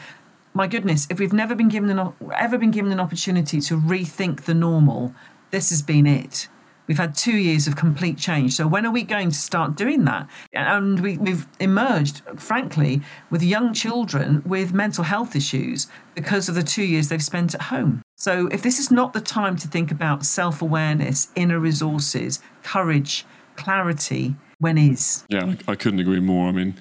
My 0.53 0.67
goodness, 0.67 1.07
if 1.09 1.19
we've 1.19 1.33
never 1.33 1.55
been 1.55 1.69
given 1.69 1.89
an 1.89 2.13
ever 2.35 2.57
been 2.57 2.71
given 2.71 2.91
an 2.91 2.99
opportunity 2.99 3.61
to 3.61 3.79
rethink 3.79 4.43
the 4.43 4.53
normal, 4.53 5.13
this 5.51 5.69
has 5.69 5.81
been 5.81 6.07
it. 6.07 6.47
We've 6.87 6.97
had 6.97 7.15
two 7.15 7.35
years 7.35 7.67
of 7.67 7.75
complete 7.75 8.17
change. 8.17 8.53
So 8.53 8.65
when 8.65 8.85
are 8.85 8.91
we 8.91 9.03
going 9.03 9.29
to 9.29 9.35
start 9.35 9.75
doing 9.75 10.05
that? 10.05 10.29
And 10.53 11.01
we, 11.01 11.15
have 11.15 11.47
emerged, 11.59 12.21
frankly, 12.37 13.01
with 13.29 13.43
young 13.43 13.73
children 13.73 14.41
with 14.45 14.73
mental 14.73 15.03
health 15.03 15.35
issues 15.35 15.87
because 16.15 16.47
of 16.47 16.55
the 16.55 16.63
two 16.63 16.83
years 16.83 17.09
they've 17.09 17.21
spent 17.21 17.53
at 17.53 17.63
home. 17.63 18.01
So 18.15 18.47
if 18.47 18.61
this 18.61 18.79
is 18.79 18.89
not 18.89 19.11
the 19.13 19.21
time 19.21 19.57
to 19.57 19.67
think 19.67 19.91
about 19.91 20.25
self 20.25 20.61
awareness, 20.61 21.27
inner 21.35 21.59
resources, 21.59 22.39
courage, 22.63 23.25
clarity, 23.57 24.35
when 24.59 24.77
is? 24.77 25.25
Yeah, 25.29 25.53
I, 25.67 25.71
I 25.73 25.75
couldn't 25.75 25.99
agree 25.99 26.21
more. 26.21 26.47
I 26.47 26.51
mean, 26.51 26.75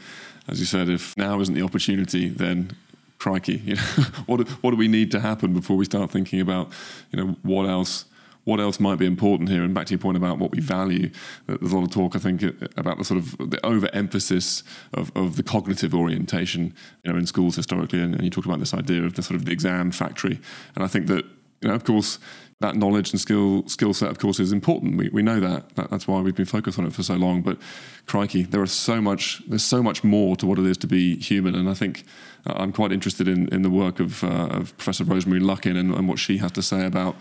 as 0.49 0.61
you 0.61 0.67
said, 0.67 0.89
if 0.89 1.17
now 1.17 1.41
isn't 1.41 1.55
the 1.55 1.63
opportunity, 1.63 2.29
then 2.29 2.77
crikey, 3.19 3.57
you 3.65 3.77
know, 3.77 3.83
what 4.27 4.49
what 4.63 4.71
do 4.71 4.77
we 4.77 4.89
need 4.89 5.11
to 5.13 5.21
happen 5.21 5.53
before 5.53 5.77
we 5.77 5.85
start 5.85 6.11
thinking 6.11 6.41
about, 6.41 6.71
you 7.11 7.23
know, 7.23 7.37
what 7.43 7.69
else 7.69 8.05
what 8.47 8.61
else 8.61 8.79
might 8.79 8.97
be 8.97 9.07
important 9.07 9.49
here? 9.49 9.65
And 9.65 9.75
back 9.75 9.87
to 9.87 9.91
your 9.91 9.99
point 9.99 10.17
about 10.17 10.39
what 10.39 10.53
we 10.53 10.61
value, 10.61 11.11
there's 11.49 11.73
a 11.73 11.77
lot 11.77 11.83
of 11.83 11.91
talk, 11.91 12.15
I 12.15 12.21
think, 12.21 12.43
about 12.77 12.97
the 12.97 13.05
sort 13.05 13.19
of 13.19 13.37
the 13.39 13.59
overemphasis 13.67 14.63
of, 14.95 15.11
of 15.17 15.35
the 15.35 15.43
cognitive 15.43 15.93
orientation, 15.93 16.73
you 17.03 17.13
know, 17.13 17.19
in 17.19 17.27
schools 17.27 17.57
historically. 17.57 18.01
And, 18.01 18.15
and 18.15 18.23
you 18.23 18.31
talked 18.31 18.47
about 18.47 18.61
this 18.61 18.73
idea 18.73 19.03
of 19.03 19.15
the 19.15 19.23
sort 19.25 19.35
of 19.35 19.47
the 19.47 19.51
exam 19.51 19.91
factory. 19.91 20.39
And 20.77 20.85
I 20.85 20.87
think 20.87 21.09
that 21.09 21.25
you 21.61 21.69
know, 21.69 21.75
of 21.75 21.83
course, 21.83 22.21
that 22.61 22.75
knowledge 22.75 23.13
and 23.13 23.21
skill 23.21 23.69
skill 23.69 23.93
set, 23.93 24.11
of 24.11 24.19
course, 24.19 24.41
is 24.41 24.53
important. 24.53 24.97
We, 24.97 25.11
we 25.11 25.23
know 25.23 25.41
that. 25.41 25.75
that. 25.77 25.91
That's 25.91 26.09
why 26.09 26.21
we've 26.21 26.35
been 26.35 26.47
focused 26.47 26.79
on 26.79 26.87
it 26.87 26.93
for 26.95 27.03
so 27.03 27.15
long. 27.15 27.43
But 27.43 27.59
crikey, 28.07 28.45
there 28.45 28.63
are 28.63 28.67
so 28.67 29.01
much. 29.01 29.43
There's 29.47 29.65
so 29.65 29.83
much 29.83 30.03
more 30.03 30.37
to 30.37 30.47
what 30.47 30.59
it 30.59 30.65
is 30.65 30.79
to 30.79 30.87
be 30.87 31.17
human. 31.17 31.55
And 31.55 31.69
I 31.69 31.75
think 31.75 32.05
uh, 32.47 32.55
I'm 32.57 32.73
quite 32.73 32.93
interested 32.93 33.29
in 33.29 33.49
in 33.49 33.63
the 33.63 33.71
work 33.71 34.01
of, 34.01 34.25
uh, 34.25 34.49
of 34.51 34.77
Professor 34.79 35.05
Rosemary 35.05 35.41
Luckin 35.41 35.77
and, 35.77 35.95
and 35.95 36.09
what 36.09 36.19
she 36.19 36.39
has 36.39 36.53
to 36.53 36.63
say 36.63 36.87
about 36.87 37.17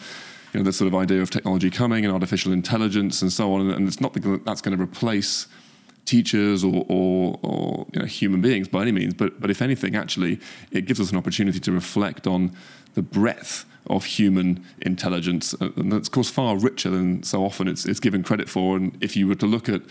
you 0.53 0.61
know 0.61 0.63
this 0.63 0.77
sort 0.77 0.87
of 0.87 0.95
idea 0.95 1.21
of 1.21 1.29
technology 1.29 1.69
coming 1.69 2.05
and 2.05 2.13
artificial 2.13 2.53
intelligence 2.53 3.21
and 3.21 3.31
so 3.31 3.53
on. 3.53 3.69
And 3.69 3.87
it's 3.87 3.99
not 3.99 4.13
that 4.13 4.45
that's 4.45 4.61
going 4.61 4.77
to 4.77 4.81
replace 4.81 5.47
teachers 6.05 6.63
or, 6.63 6.85
or, 6.87 7.39
or 7.41 7.87
you 7.91 7.99
know, 7.99 8.05
human 8.05 8.39
beings 8.39 8.69
by 8.69 8.83
any 8.83 8.93
means, 8.93 9.13
but 9.13 9.41
but 9.41 9.51
if 9.51 9.61
anything, 9.61 9.97
actually, 9.97 10.39
it 10.71 10.85
gives 10.85 11.01
us 11.01 11.11
an 11.11 11.17
opportunity 11.17 11.59
to 11.59 11.73
reflect 11.73 12.25
on 12.25 12.55
the 12.93 13.01
breadth 13.01 13.65
of 13.87 14.05
human 14.05 14.65
intelligence, 14.81 15.53
uh, 15.61 15.69
and 15.75 15.91
that's 15.91 16.07
of 16.07 16.13
course 16.13 16.29
far 16.29 16.57
richer 16.57 16.89
than 16.89 17.23
so 17.23 17.43
often 17.43 17.67
it's, 17.67 17.85
it's 17.85 17.99
given 17.99 18.23
credit 18.23 18.49
for. 18.49 18.77
And 18.77 18.97
if 19.01 19.15
you 19.15 19.27
were 19.27 19.35
to 19.35 19.45
look 19.45 19.69
at 19.69 19.81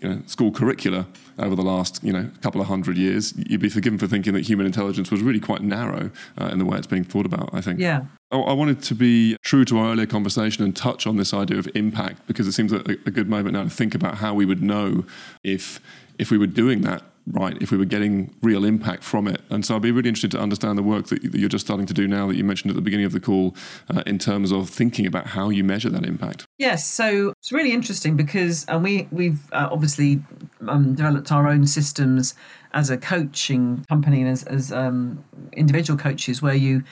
you 0.00 0.08
know, 0.08 0.22
school 0.26 0.50
curricula 0.50 1.06
over 1.38 1.54
the 1.54 1.62
last 1.62 2.02
you 2.02 2.12
know 2.12 2.30
couple 2.40 2.60
of 2.60 2.66
hundred 2.66 2.96
years, 2.96 3.34
you'd 3.36 3.60
be 3.60 3.68
forgiven 3.68 3.98
for 3.98 4.06
thinking 4.06 4.32
that 4.34 4.46
human 4.46 4.66
intelligence 4.66 5.10
was 5.10 5.20
really 5.20 5.40
quite 5.40 5.62
narrow 5.62 6.10
uh, 6.40 6.46
in 6.46 6.58
the 6.58 6.64
way 6.64 6.78
it's 6.78 6.86
being 6.86 7.04
thought 7.04 7.26
about. 7.26 7.50
I 7.52 7.60
think. 7.60 7.80
Yeah. 7.80 8.04
I 8.32 8.52
wanted 8.52 8.80
to 8.84 8.94
be 8.94 9.36
true 9.42 9.64
to 9.64 9.78
our 9.78 9.90
earlier 9.90 10.06
conversation 10.06 10.62
and 10.62 10.74
touch 10.76 11.04
on 11.04 11.16
this 11.16 11.34
idea 11.34 11.58
of 11.58 11.68
impact 11.74 12.28
because 12.28 12.46
it 12.46 12.52
seems 12.52 12.72
a, 12.72 12.78
a 12.78 13.10
good 13.10 13.28
moment 13.28 13.54
now 13.54 13.64
to 13.64 13.70
think 13.70 13.92
about 13.92 14.18
how 14.18 14.34
we 14.34 14.44
would 14.44 14.62
know 14.62 15.04
if 15.42 15.80
if 16.18 16.30
we 16.30 16.38
were 16.38 16.46
doing 16.46 16.82
that 16.82 17.02
right 17.26 17.56
if 17.60 17.70
we 17.70 17.78
were 17.78 17.84
getting 17.84 18.34
real 18.42 18.64
impact 18.64 19.04
from 19.04 19.28
it. 19.28 19.40
And 19.50 19.64
so 19.64 19.76
I'd 19.76 19.82
be 19.82 19.92
really 19.92 20.08
interested 20.08 20.30
to 20.32 20.40
understand 20.40 20.78
the 20.78 20.82
work 20.82 21.06
that 21.08 21.22
you're 21.22 21.48
just 21.48 21.66
starting 21.66 21.86
to 21.86 21.94
do 21.94 22.08
now 22.08 22.26
that 22.28 22.36
you 22.36 22.44
mentioned 22.44 22.70
at 22.70 22.76
the 22.76 22.82
beginning 22.82 23.06
of 23.06 23.12
the 23.12 23.20
call 23.20 23.54
uh, 23.94 24.02
in 24.06 24.18
terms 24.18 24.52
of 24.52 24.68
thinking 24.70 25.06
about 25.06 25.28
how 25.28 25.48
you 25.48 25.64
measure 25.64 25.90
that 25.90 26.04
impact. 26.04 26.46
Yes, 26.58 26.86
so 26.86 27.32
it's 27.38 27.52
really 27.52 27.72
interesting 27.72 28.16
because 28.16 28.66
uh, 28.72 28.78
we 28.78 29.08
we've 29.10 29.52
uh, 29.52 29.68
obviously 29.70 30.22
um, 30.68 30.94
developed 30.94 31.30
our 31.32 31.48
own 31.48 31.66
systems 31.66 32.34
as 32.72 32.90
a 32.90 32.96
coaching 32.96 33.84
company 33.88 34.20
and 34.20 34.30
as, 34.30 34.44
as 34.44 34.72
um, 34.72 35.24
individual 35.52 35.98
coaches 35.98 36.40
where 36.40 36.54
you 36.54 36.84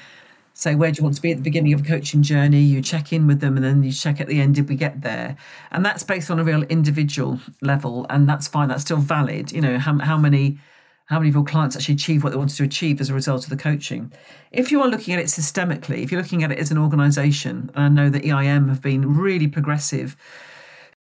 say 0.59 0.75
where 0.75 0.91
do 0.91 0.99
you 0.99 1.05
want 1.05 1.15
to 1.15 1.23
be 1.23 1.31
at 1.31 1.37
the 1.37 1.43
beginning 1.43 1.73
of 1.73 1.81
a 1.81 1.85
coaching 1.85 2.21
journey? 2.21 2.61
You 2.61 2.83
check 2.83 3.13
in 3.13 3.29
with 3.29 3.41
them 3.41 3.57
and 3.57 3.65
then 3.65 3.85
you 3.85 3.93
check 3.93 4.21
at 4.21 4.27
the 4.27 4.41
end 4.41 4.57
did 4.57 4.69
we 4.69 4.75
get 4.75 5.03
there? 5.03 5.37
And 5.71 5.87
that's 5.87 6.03
based 6.03 6.31
on 6.33 6.41
a 6.41 6.45
real 6.45 6.65
individual 6.65 7.39
level 7.63 8.07
and 8.11 8.29
that's 8.29 8.49
fine 8.49 8.69
that's 8.69 8.83
still 8.83 8.99
valid. 8.99 9.53
You 9.53 9.61
know 9.61 9.79
how, 9.79 9.99
how 9.99 10.19
many 10.19 10.59
how 11.07 11.19
many 11.19 11.31
of 11.31 11.37
your 11.37 11.45
clients 11.45 11.75
actually 11.75 11.95
achieve 11.95 12.23
what 12.23 12.31
they 12.31 12.37
wanted 12.37 12.57
to 12.57 12.65
achieve 12.65 13.01
as 13.01 13.09
a 13.09 13.15
result 13.15 13.45
of 13.45 13.51
the 13.51 13.57
coaching? 13.57 14.13
If 14.51 14.73
you 14.73 14.83
are 14.83 14.89
looking 14.89 15.15
at 15.15 15.21
it 15.21 15.27
systemically 15.27 16.03
if 16.03 16.11
you're 16.11 16.21
looking 16.21 16.43
at 16.43 16.51
it 16.51 16.59
as 16.59 16.73
an 16.73 16.79
organization 16.79 17.71
and 17.75 17.85
i 17.85 17.89
know 17.89 18.11
that 18.11 18.25
eim 18.25 18.69
have 18.69 18.83
been 18.83 19.17
really 19.17 19.47
progressive 19.47 20.17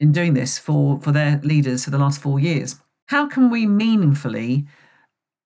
in 0.02 0.12
doing 0.12 0.34
this 0.34 0.60
for 0.60 1.00
for 1.00 1.13
their 1.13 1.39
leaders 1.44 1.86
for 1.86 1.91
the 1.91 1.98
last 1.98 2.22
four 2.22 2.39
years 2.39 2.76
how 3.08 3.26
can 3.28 3.50
we 3.50 3.65
meaningfully 3.65 4.68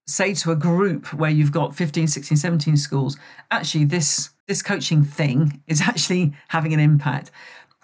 say 0.10 0.34
to 0.34 0.52
a 0.52 0.56
group 0.56 1.14
where 1.14 1.30
you've 1.30 1.52
got 1.52 1.76
15 1.76 2.08
16 2.08 2.38
17 2.38 2.78
schools 2.78 3.18
actually 3.52 3.86
this 3.86 4.30
this 4.48 4.62
coaching 4.62 5.04
thing 5.04 5.62
is 5.68 5.82
actually 5.88 6.34
having 6.50 6.74
an 6.74 6.80
impact. 6.80 7.32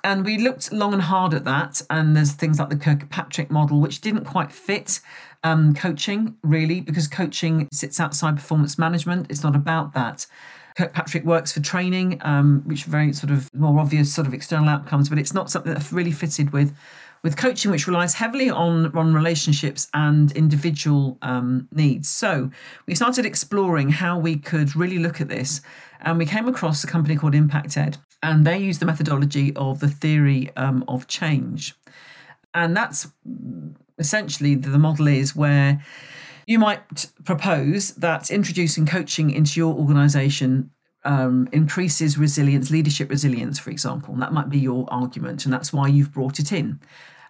And 0.03 0.23
we 0.23 0.37
looked 0.37 0.71
long 0.71 0.93
and 0.93 1.01
hard 1.01 1.33
at 1.33 1.45
that 1.45 1.81
and 1.89 2.15
there's 2.15 2.33
things 2.33 2.59
like 2.59 2.69
the 2.69 2.75
kirkpatrick 2.75 3.49
model 3.49 3.79
which 3.79 4.01
didn't 4.01 4.25
quite 4.25 4.51
fit 4.51 4.99
um, 5.43 5.73
coaching 5.73 6.35
really 6.43 6.81
because 6.81 7.07
coaching 7.07 7.67
sits 7.71 7.99
outside 7.99 8.35
performance 8.35 8.77
management. 8.77 9.27
It's 9.29 9.43
not 9.43 9.55
about 9.55 9.93
that. 9.93 10.27
Kirkpatrick 10.77 11.23
works 11.23 11.53
for 11.53 11.61
training, 11.61 12.19
um, 12.21 12.61
which 12.65 12.83
very 12.83 13.13
sort 13.13 13.31
of 13.31 13.49
more 13.53 13.79
obvious 13.79 14.13
sort 14.13 14.27
of 14.27 14.33
external 14.33 14.67
outcomes, 14.67 15.07
but 15.07 15.17
it's 15.17 15.33
not 15.33 15.49
something 15.49 15.73
that 15.73 15.91
really 15.91 16.11
fitted 16.11 16.51
with 16.51 16.75
with 17.25 17.37
coaching, 17.37 17.71
which 17.71 17.87
relies 17.87 18.13
heavily 18.13 18.51
on, 18.51 18.95
on 18.95 19.11
relationships 19.11 19.87
and 19.95 20.31
individual 20.33 21.17
um, 21.23 21.67
needs. 21.71 22.07
So 22.07 22.51
we 22.85 22.93
started 22.93 23.25
exploring 23.25 23.89
how 23.89 24.19
we 24.19 24.37
could 24.37 24.75
really 24.75 24.99
look 24.99 25.19
at 25.19 25.27
this. 25.27 25.61
And 26.01 26.19
we 26.19 26.27
came 26.27 26.47
across 26.47 26.83
a 26.83 26.87
company 26.87 27.15
called 27.15 27.33
ImpactEd, 27.33 27.97
and 28.21 28.45
they 28.45 28.59
use 28.59 28.77
the 28.77 28.85
methodology 28.85 29.55
of 29.55 29.79
the 29.79 29.87
theory 29.87 30.51
um, 30.55 30.85
of 30.87 31.07
change. 31.07 31.73
And 32.53 32.77
that's 32.77 33.07
essentially 33.97 34.53
the 34.53 34.77
model 34.77 35.07
is 35.07 35.35
where 35.35 35.83
you 36.45 36.59
might 36.59 37.07
propose 37.23 37.95
that 37.95 38.29
introducing 38.29 38.85
coaching 38.85 39.31
into 39.31 39.59
your 39.59 39.73
organization 39.73 40.69
um, 41.05 41.49
increases 41.51 42.19
resilience, 42.19 42.69
leadership 42.69 43.09
resilience, 43.09 43.57
for 43.57 43.71
example. 43.71 44.13
And 44.13 44.21
that 44.21 44.31
might 44.31 44.49
be 44.49 44.59
your 44.59 44.85
argument, 44.89 45.45
and 45.45 45.53
that's 45.53 45.73
why 45.73 45.87
you've 45.87 46.11
brought 46.11 46.37
it 46.37 46.51
in. 46.51 46.79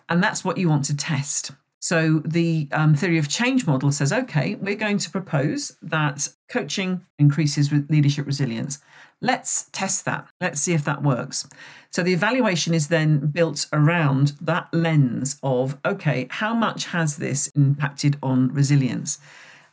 And 0.10 0.24
that's 0.24 0.44
what 0.44 0.58
you 0.58 0.70
want 0.70 0.86
to 0.86 0.96
test. 0.96 1.52
So 1.80 2.20
the 2.26 2.68
um, 2.72 2.96
theory 2.96 3.20
of 3.20 3.30
change 3.30 3.68
model 3.68 3.92
says, 3.92 4.12
okay, 4.12 4.56
we're 4.56 4.76
going 4.76 4.98
to 4.98 5.10
propose 5.12 5.78
that 5.84 6.28
coaching 6.50 7.06
increases 7.20 7.72
leadership 7.90 8.26
resilience. 8.26 8.80
Let's 9.22 9.70
test 9.72 10.06
that. 10.06 10.28
Let's 10.42 10.60
see 10.60 10.74
if 10.74 10.84
that 10.86 11.04
works. 11.04 11.48
So 11.92 12.02
the 12.02 12.14
evaluation 12.14 12.74
is 12.74 12.88
then 12.88 13.28
built 13.28 13.68
around 13.72 14.34
that 14.42 14.68
lens 14.74 15.38
of, 15.44 15.78
okay, 15.86 16.28
how 16.32 16.56
much 16.56 16.86
has 16.88 17.18
this 17.18 17.48
impacted 17.50 18.18
on 18.24 18.52
resilience? 18.52 19.20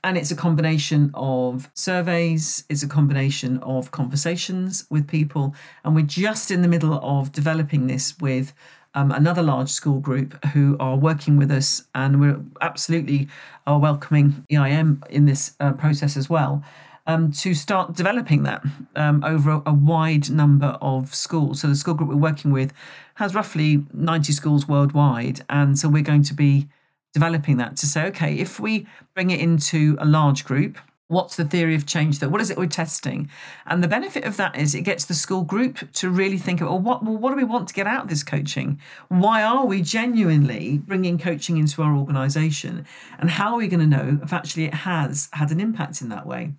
And 0.04 0.18
it's 0.18 0.30
a 0.30 0.36
combination 0.36 1.12
of 1.14 1.70
surveys, 1.74 2.64
it's 2.68 2.82
a 2.82 2.88
combination 2.88 3.58
of 3.58 3.90
conversations 3.90 4.84
with 4.90 5.06
people. 5.06 5.54
And 5.84 5.94
we're 5.94 6.02
just 6.02 6.50
in 6.50 6.60
the 6.60 6.68
middle 6.68 6.94
of 7.02 7.32
developing 7.32 7.86
this 7.86 8.18
with 8.18 8.52
um, 8.94 9.10
another 9.10 9.42
large 9.42 9.70
school 9.70 10.00
group 10.00 10.44
who 10.46 10.76
are 10.78 10.96
working 10.96 11.36
with 11.36 11.50
us, 11.50 11.84
and 11.94 12.20
we're 12.20 12.40
absolutely 12.60 13.28
are 13.66 13.78
welcoming 13.78 14.44
EIM 14.50 15.02
in 15.10 15.26
this 15.26 15.54
uh, 15.60 15.72
process 15.72 16.16
as 16.16 16.28
well. 16.28 16.62
Um, 17.04 17.32
to 17.32 17.52
start 17.52 17.96
developing 17.96 18.44
that 18.44 18.62
um, 18.94 19.24
over 19.24 19.50
a, 19.50 19.62
a, 19.66 19.72
wide 19.72 20.30
number 20.30 20.78
of 20.80 21.12
schools. 21.12 21.60
So 21.60 21.66
the 21.66 21.74
school 21.74 21.94
group 21.94 22.08
we're 22.08 22.14
working 22.14 22.52
with 22.52 22.72
has 23.16 23.34
roughly 23.34 23.84
90 23.92 24.32
schools 24.32 24.68
worldwide, 24.68 25.44
and 25.48 25.76
so 25.76 25.88
we're 25.88 26.04
going 26.04 26.22
to 26.22 26.34
be 26.34 26.68
developing 27.12 27.56
that 27.56 27.76
to 27.78 27.86
say, 27.86 28.06
okay, 28.06 28.34
if 28.34 28.60
we 28.60 28.86
bring 29.14 29.30
it 29.30 29.40
into 29.40 29.96
a 29.98 30.04
large 30.04 30.44
group, 30.44 30.78
What's 31.12 31.36
the 31.36 31.44
theory 31.44 31.74
of 31.74 31.84
change 31.84 32.20
that? 32.20 32.30
What 32.30 32.40
is 32.40 32.48
it 32.48 32.56
we're 32.56 32.66
testing? 32.66 33.28
And 33.66 33.84
the 33.84 33.88
benefit 33.88 34.24
of 34.24 34.38
that 34.38 34.56
is 34.56 34.74
it 34.74 34.80
gets 34.80 35.04
the 35.04 35.12
school 35.12 35.42
group 35.42 35.92
to 35.92 36.08
really 36.08 36.38
think 36.38 36.62
about 36.62 36.70
well, 36.70 36.80
what, 36.80 37.04
well, 37.04 37.18
what 37.18 37.30
do 37.30 37.36
we 37.36 37.44
want 37.44 37.68
to 37.68 37.74
get 37.74 37.86
out 37.86 38.04
of 38.04 38.08
this 38.08 38.22
coaching? 38.22 38.80
Why 39.08 39.42
are 39.42 39.66
we 39.66 39.82
genuinely 39.82 40.78
bringing 40.78 41.18
coaching 41.18 41.58
into 41.58 41.82
our 41.82 41.94
organisation? 41.94 42.86
And 43.18 43.28
how 43.28 43.52
are 43.52 43.58
we 43.58 43.68
going 43.68 43.80
to 43.80 43.86
know 43.86 44.20
if 44.22 44.32
actually 44.32 44.64
it 44.64 44.72
has 44.72 45.28
had 45.34 45.50
an 45.50 45.60
impact 45.60 46.00
in 46.00 46.08
that 46.08 46.26
way? 46.26 46.52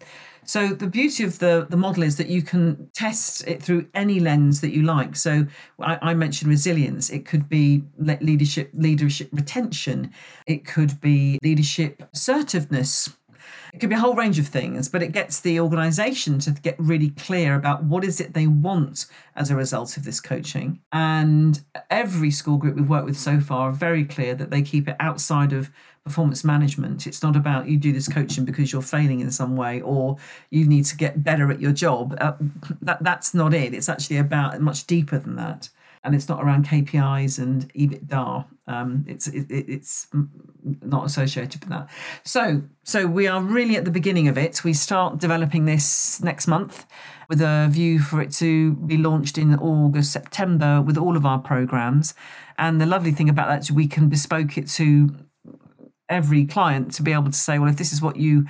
So 0.46 0.68
the 0.68 0.88
beauty 0.88 1.24
of 1.24 1.40
the, 1.40 1.66
the 1.70 1.78
model 1.78 2.04
is 2.04 2.18
that 2.18 2.28
you 2.28 2.42
can 2.42 2.90
test 2.94 3.48
it 3.48 3.64
through 3.64 3.88
any 3.94 4.20
lens 4.20 4.62
that 4.62 4.72
you 4.72 4.84
like. 4.84 5.16
So 5.16 5.48
I, 5.80 5.98
I, 6.02 6.14
mentioned 6.14 6.50
resilience. 6.50 7.10
It 7.10 7.26
could 7.26 7.48
be 7.48 7.84
leadership, 7.98 8.70
leadership 8.74 9.30
retention. 9.32 10.12
It 10.46 10.66
could 10.66 11.00
be 11.00 11.40
leadership 11.42 12.04
assertiveness 12.14 13.10
it 13.74 13.80
could 13.80 13.90
be 13.90 13.96
a 13.96 14.00
whole 14.00 14.14
range 14.14 14.38
of 14.38 14.48
things, 14.48 14.88
but 14.88 15.02
it 15.02 15.12
gets 15.14 15.40
the 15.40 15.60
organization 15.60 16.38
to 16.40 16.52
get 16.52 16.76
really 16.78 17.10
clear 17.10 17.56
about 17.56 17.84
what 17.84 18.04
is 18.04 18.22
it 18.22 18.36
they 18.36 18.46
want 18.46 19.08
as 19.36 19.50
a 19.50 19.56
result 19.56 19.98
of 19.98 20.04
this 20.04 20.22
coaching. 20.22 20.80
And 20.92 21.60
every 21.90 22.30
school 22.30 22.58
group 22.58 22.76
we've 22.76 22.88
worked 22.88 23.08
with 23.08 23.18
so 23.18 23.40
far 23.40 23.70
are 23.70 23.74
very 23.74 24.06
clear 24.06 24.36
that 24.36 24.52
they 24.52 24.62
keep 24.62 24.88
it 24.88 24.96
outside 25.00 25.54
of 25.54 25.72
performance 26.04 26.44
management. 26.44 27.08
It's 27.08 27.24
not 27.24 27.36
about 27.36 27.68
you 27.68 27.78
do 27.78 27.92
this 27.92 28.08
coaching 28.08 28.46
because 28.46 28.72
you're 28.72 28.84
failing 28.84 29.22
in 29.22 29.32
some 29.32 29.56
way 29.56 29.82
or 29.82 30.18
you 30.52 30.68
need 30.68 30.86
to 30.86 30.96
get 30.96 31.24
better 31.24 31.50
at 31.50 31.60
your 31.60 31.72
job. 31.72 32.16
Uh, 32.22 32.34
that 32.84 33.02
that's 33.02 33.34
not 33.34 33.56
it. 33.56 33.74
It's 33.74 33.90
actually 33.90 34.18
about 34.18 34.60
much 34.62 34.86
deeper 34.86 35.18
than 35.18 35.36
that 35.38 35.70
and 36.04 36.14
it's 36.14 36.28
not 36.28 36.44
around 36.44 36.68
KPIs 36.68 37.40
and 37.40 37.72
EBITDA. 37.74 38.46
Um, 38.68 39.06
it's 39.08 39.28
it, 39.28 39.48
it's 39.50 40.08
not 40.82 41.06
associated 41.06 41.62
with 41.62 41.70
that. 41.70 41.90
So 42.24 42.64
so 42.84 43.08
we 43.08 43.28
are 43.28 43.42
really 43.42 43.76
at 43.76 43.86
the 43.86 43.92
beginning 43.92 44.28
of 44.28 44.38
it. 44.38 44.64
We 44.64 44.74
start 44.74 45.20
developing 45.20 45.66
this 45.66 46.22
next 46.22 46.48
month 46.48 46.86
with 47.30 47.42
a 47.42 47.68
view 47.72 48.00
for 48.00 48.22
it 48.22 48.32
to 48.34 48.74
be 48.74 48.98
launched 48.98 49.38
in 49.38 49.56
August 49.56 50.12
September 50.12 50.82
with 50.82 50.98
all 50.98 51.16
of 51.16 51.26
our 51.26 51.40
programs. 51.40 52.14
And 52.58 52.80
the 52.80 52.86
lovely 52.86 53.12
thing 53.12 53.30
about 53.30 53.48
that 53.48 53.62
is 53.62 53.72
we 53.72 53.88
can 53.88 54.10
bespoke 54.10 54.58
it 54.58 54.68
to 54.72 55.16
every 56.10 56.46
client 56.46 56.94
to 56.94 57.02
be 57.02 57.14
able 57.14 57.32
to 57.32 57.38
say, 57.38 57.58
well, 57.58 57.70
if 57.70 57.78
this 57.78 57.94
is 57.94 58.02
what 58.02 58.18
you 58.18 58.46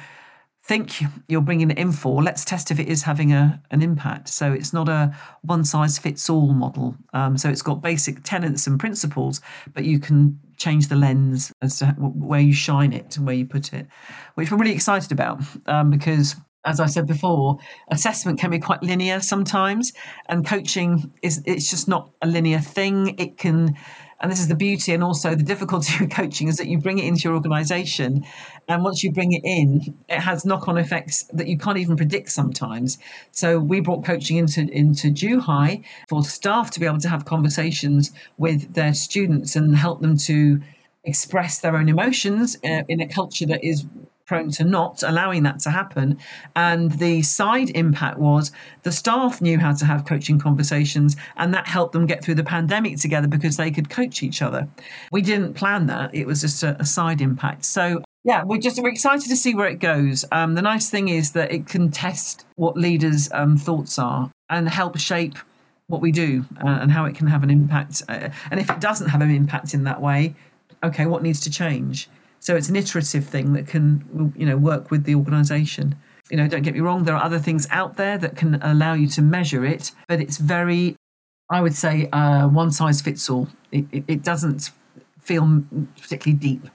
think 0.66 1.04
you're 1.28 1.42
bringing 1.42 1.72
it 1.72 1.78
in 1.78 1.92
for, 1.92 2.24
let's 2.24 2.46
test 2.46 2.72
if 2.72 2.80
it 2.80 2.88
is 2.88 3.04
having 3.04 3.34
a, 3.34 3.62
an 3.72 3.82
impact. 3.82 4.30
So 4.30 4.54
it's 4.54 4.72
not 4.72 4.88
a 4.88 5.16
one 5.42 5.66
size 5.66 6.00
fits 6.00 6.30
all 6.30 6.54
model. 6.54 6.96
Um, 7.14 7.38
so 7.38 7.50
it's 7.50 7.62
got 7.62 7.82
basic 7.82 8.24
tenets 8.24 8.66
and 8.66 8.80
principles, 8.80 9.42
but 9.74 9.84
you 9.84 10.00
can 10.00 10.40
change 10.58 10.88
the 10.88 10.96
lens 10.96 11.52
as 11.62 11.80
to 11.80 11.88
where 11.98 12.40
you 12.40 12.54
shine 12.54 12.94
it 12.94 13.18
and 13.18 13.26
where 13.26 13.36
you 13.36 13.46
put 13.46 13.74
it, 13.74 13.88
which 14.36 14.52
we're 14.52 14.58
really 14.58 14.74
excited 14.74 15.12
about 15.12 15.42
um, 15.66 15.90
because 15.90 16.36
as 16.66 16.80
I 16.80 16.86
said 16.86 17.08
before, 17.08 17.58
assessment 17.90 18.40
can 18.40 18.50
be 18.50 18.60
quite 18.60 18.82
linear 18.82 19.20
sometimes, 19.20 19.92
and 20.30 20.46
coaching 20.46 21.12
is 21.22 21.42
it's 21.46 21.70
just 21.70 21.88
not 21.88 22.12
a 22.22 22.28
linear 22.28 22.60
thing. 22.60 23.16
It 23.20 23.38
can, 23.38 23.76
and 24.20 24.32
this 24.32 24.40
is 24.40 24.48
the 24.48 24.56
beauty 24.56 24.94
and 24.94 25.04
also 25.04 25.36
the 25.36 25.44
difficulty 25.44 25.94
with 26.00 26.12
coaching 26.12 26.48
is 26.48 26.58
that 26.58 26.68
you 26.68 26.80
bring 26.80 27.00
it 27.00 27.06
into 27.06 27.24
your 27.24 27.34
organisation, 27.34 28.26
and 28.68 28.84
once 28.84 29.04
you 29.04 29.12
bring 29.12 29.34
it 29.34 29.42
in, 29.44 29.96
it 30.10 30.20
has 30.20 30.46
knock-on 30.46 30.78
effects 30.78 31.24
that 31.34 31.48
you 31.48 31.58
can't 31.58 31.78
even 31.78 31.98
predict 31.98 32.32
sometimes. 32.32 32.98
So 33.32 33.60
we 33.60 33.80
brought 33.80 34.06
coaching 34.06 34.38
into 34.38 34.62
into 34.62 35.10
Zhuhai 35.10 35.84
for 36.08 36.24
staff 36.24 36.72
to 36.72 36.80
be 36.80 36.86
able 36.86 37.00
to 37.00 37.10
have 37.10 37.26
conversations 37.26 38.12
with 38.38 38.74
their 38.74 38.94
students 38.94 39.56
and 39.56 39.76
help 39.76 40.02
them 40.02 40.18
to 40.18 40.62
express 41.04 41.60
their 41.60 41.76
own 41.76 41.90
emotions 41.90 42.56
uh, 42.64 42.84
in 42.88 43.02
a 43.02 43.08
culture 43.08 43.46
that 43.46 43.64
is 43.64 43.86
prone 44.26 44.52
to 44.52 44.64
not 44.64 45.04
allowing 45.04 45.44
that 45.44 45.60
to 45.60 45.70
happen. 45.70 46.18
And 46.56 46.92
the 46.92 47.22
side 47.22 47.70
impact 47.72 48.20
was 48.20 48.52
the 48.84 48.92
staff 48.92 49.42
knew 49.42 49.60
how 49.60 49.74
to 49.74 49.86
have 49.86 50.06
coaching 50.06 50.40
conversations, 50.40 51.16
and 51.38 51.54
that 51.54 51.68
helped 51.68 51.94
them 51.94 52.06
get 52.06 52.24
through 52.24 52.36
the 52.36 52.44
pandemic 52.44 52.98
together 53.00 53.28
because 53.28 53.58
they 53.58 53.72
could 53.72 53.90
coach 53.90 54.24
each 54.24 54.42
other. 54.42 54.68
We 55.12 55.22
didn't 55.22 55.54
plan 55.54 55.88
that, 55.88 56.14
it 56.14 56.26
was 56.26 56.42
just 56.42 56.64
a, 56.64 56.80
a 56.80 56.86
side 56.86 57.22
impact. 57.22 57.66
So 57.66 58.04
yeah, 58.24 58.44
we're 58.46 58.60
just 58.60 58.82
we're 58.82 58.90
excited 58.90 59.28
to 59.28 59.36
see 59.36 59.54
where 59.54 59.68
it 59.68 59.80
goes. 59.80 60.24
Um, 60.32 60.56
the 60.56 60.62
nice 60.62 60.90
thing 60.90 61.10
is 61.10 61.32
that 61.32 61.52
it 61.52 61.68
can 61.68 61.92
test 61.92 62.46
what 62.56 62.78
leaders' 62.78 63.30
um, 63.34 63.58
thoughts 63.58 64.00
are 64.00 64.32
and 64.50 64.70
help 64.70 64.98
shape 64.98 65.38
what 65.88 66.02
we 66.02 66.12
do 66.12 66.46
uh, 66.64 66.80
and 66.82 66.92
how 66.92 67.04
it 67.06 67.16
can 67.16 67.28
have 67.28 67.44
an 67.44 67.50
impact. 67.50 68.02
Uh, 68.08 68.30
and 68.50 68.60
if 68.60 68.70
it 68.70 68.80
doesn't 68.80 69.10
have 69.10 69.22
an 69.22 69.30
impact 69.30 69.74
in 69.74 69.84
that 69.84 70.02
way, 70.02 70.36
okay, 70.84 71.06
what 71.06 71.22
needs 71.22 71.42
to 71.42 71.50
change? 71.50 72.10
So 72.44 72.58
it's 72.58 72.68
an 72.68 72.76
iterative 72.76 73.26
thing 73.26 73.54
that 73.54 73.68
can, 73.68 74.34
you 74.36 74.46
know, 74.46 74.58
work 74.58 74.92
with 74.92 75.06
the 75.06 75.16
organisation. 75.16 75.96
You 76.30 76.36
know, 76.36 76.46
don't 76.50 76.62
get 76.62 76.74
me 76.74 76.82
wrong, 76.82 77.06
there 77.06 77.16
are 77.16 77.24
other 77.24 77.40
things 77.40 77.70
out 77.72 77.96
there 77.96 78.18
that 78.18 78.36
can 78.36 78.56
allow 78.56 78.96
you 78.96 79.08
to 79.08 79.22
measure 79.22 79.64
it, 79.64 79.94
but 80.10 80.20
it's 80.20 80.38
very, 80.38 80.98
I 81.50 81.62
would 81.62 81.74
say, 81.74 82.10
uh, 82.12 82.50
one 82.50 82.72
size 82.72 83.00
fits 83.00 83.30
all. 83.30 83.48
It, 83.72 83.86
it, 83.94 84.04
it 84.10 84.24
doesn't 84.24 84.72
feel 85.22 85.64
particularly 86.02 86.38
deep, 86.38 86.68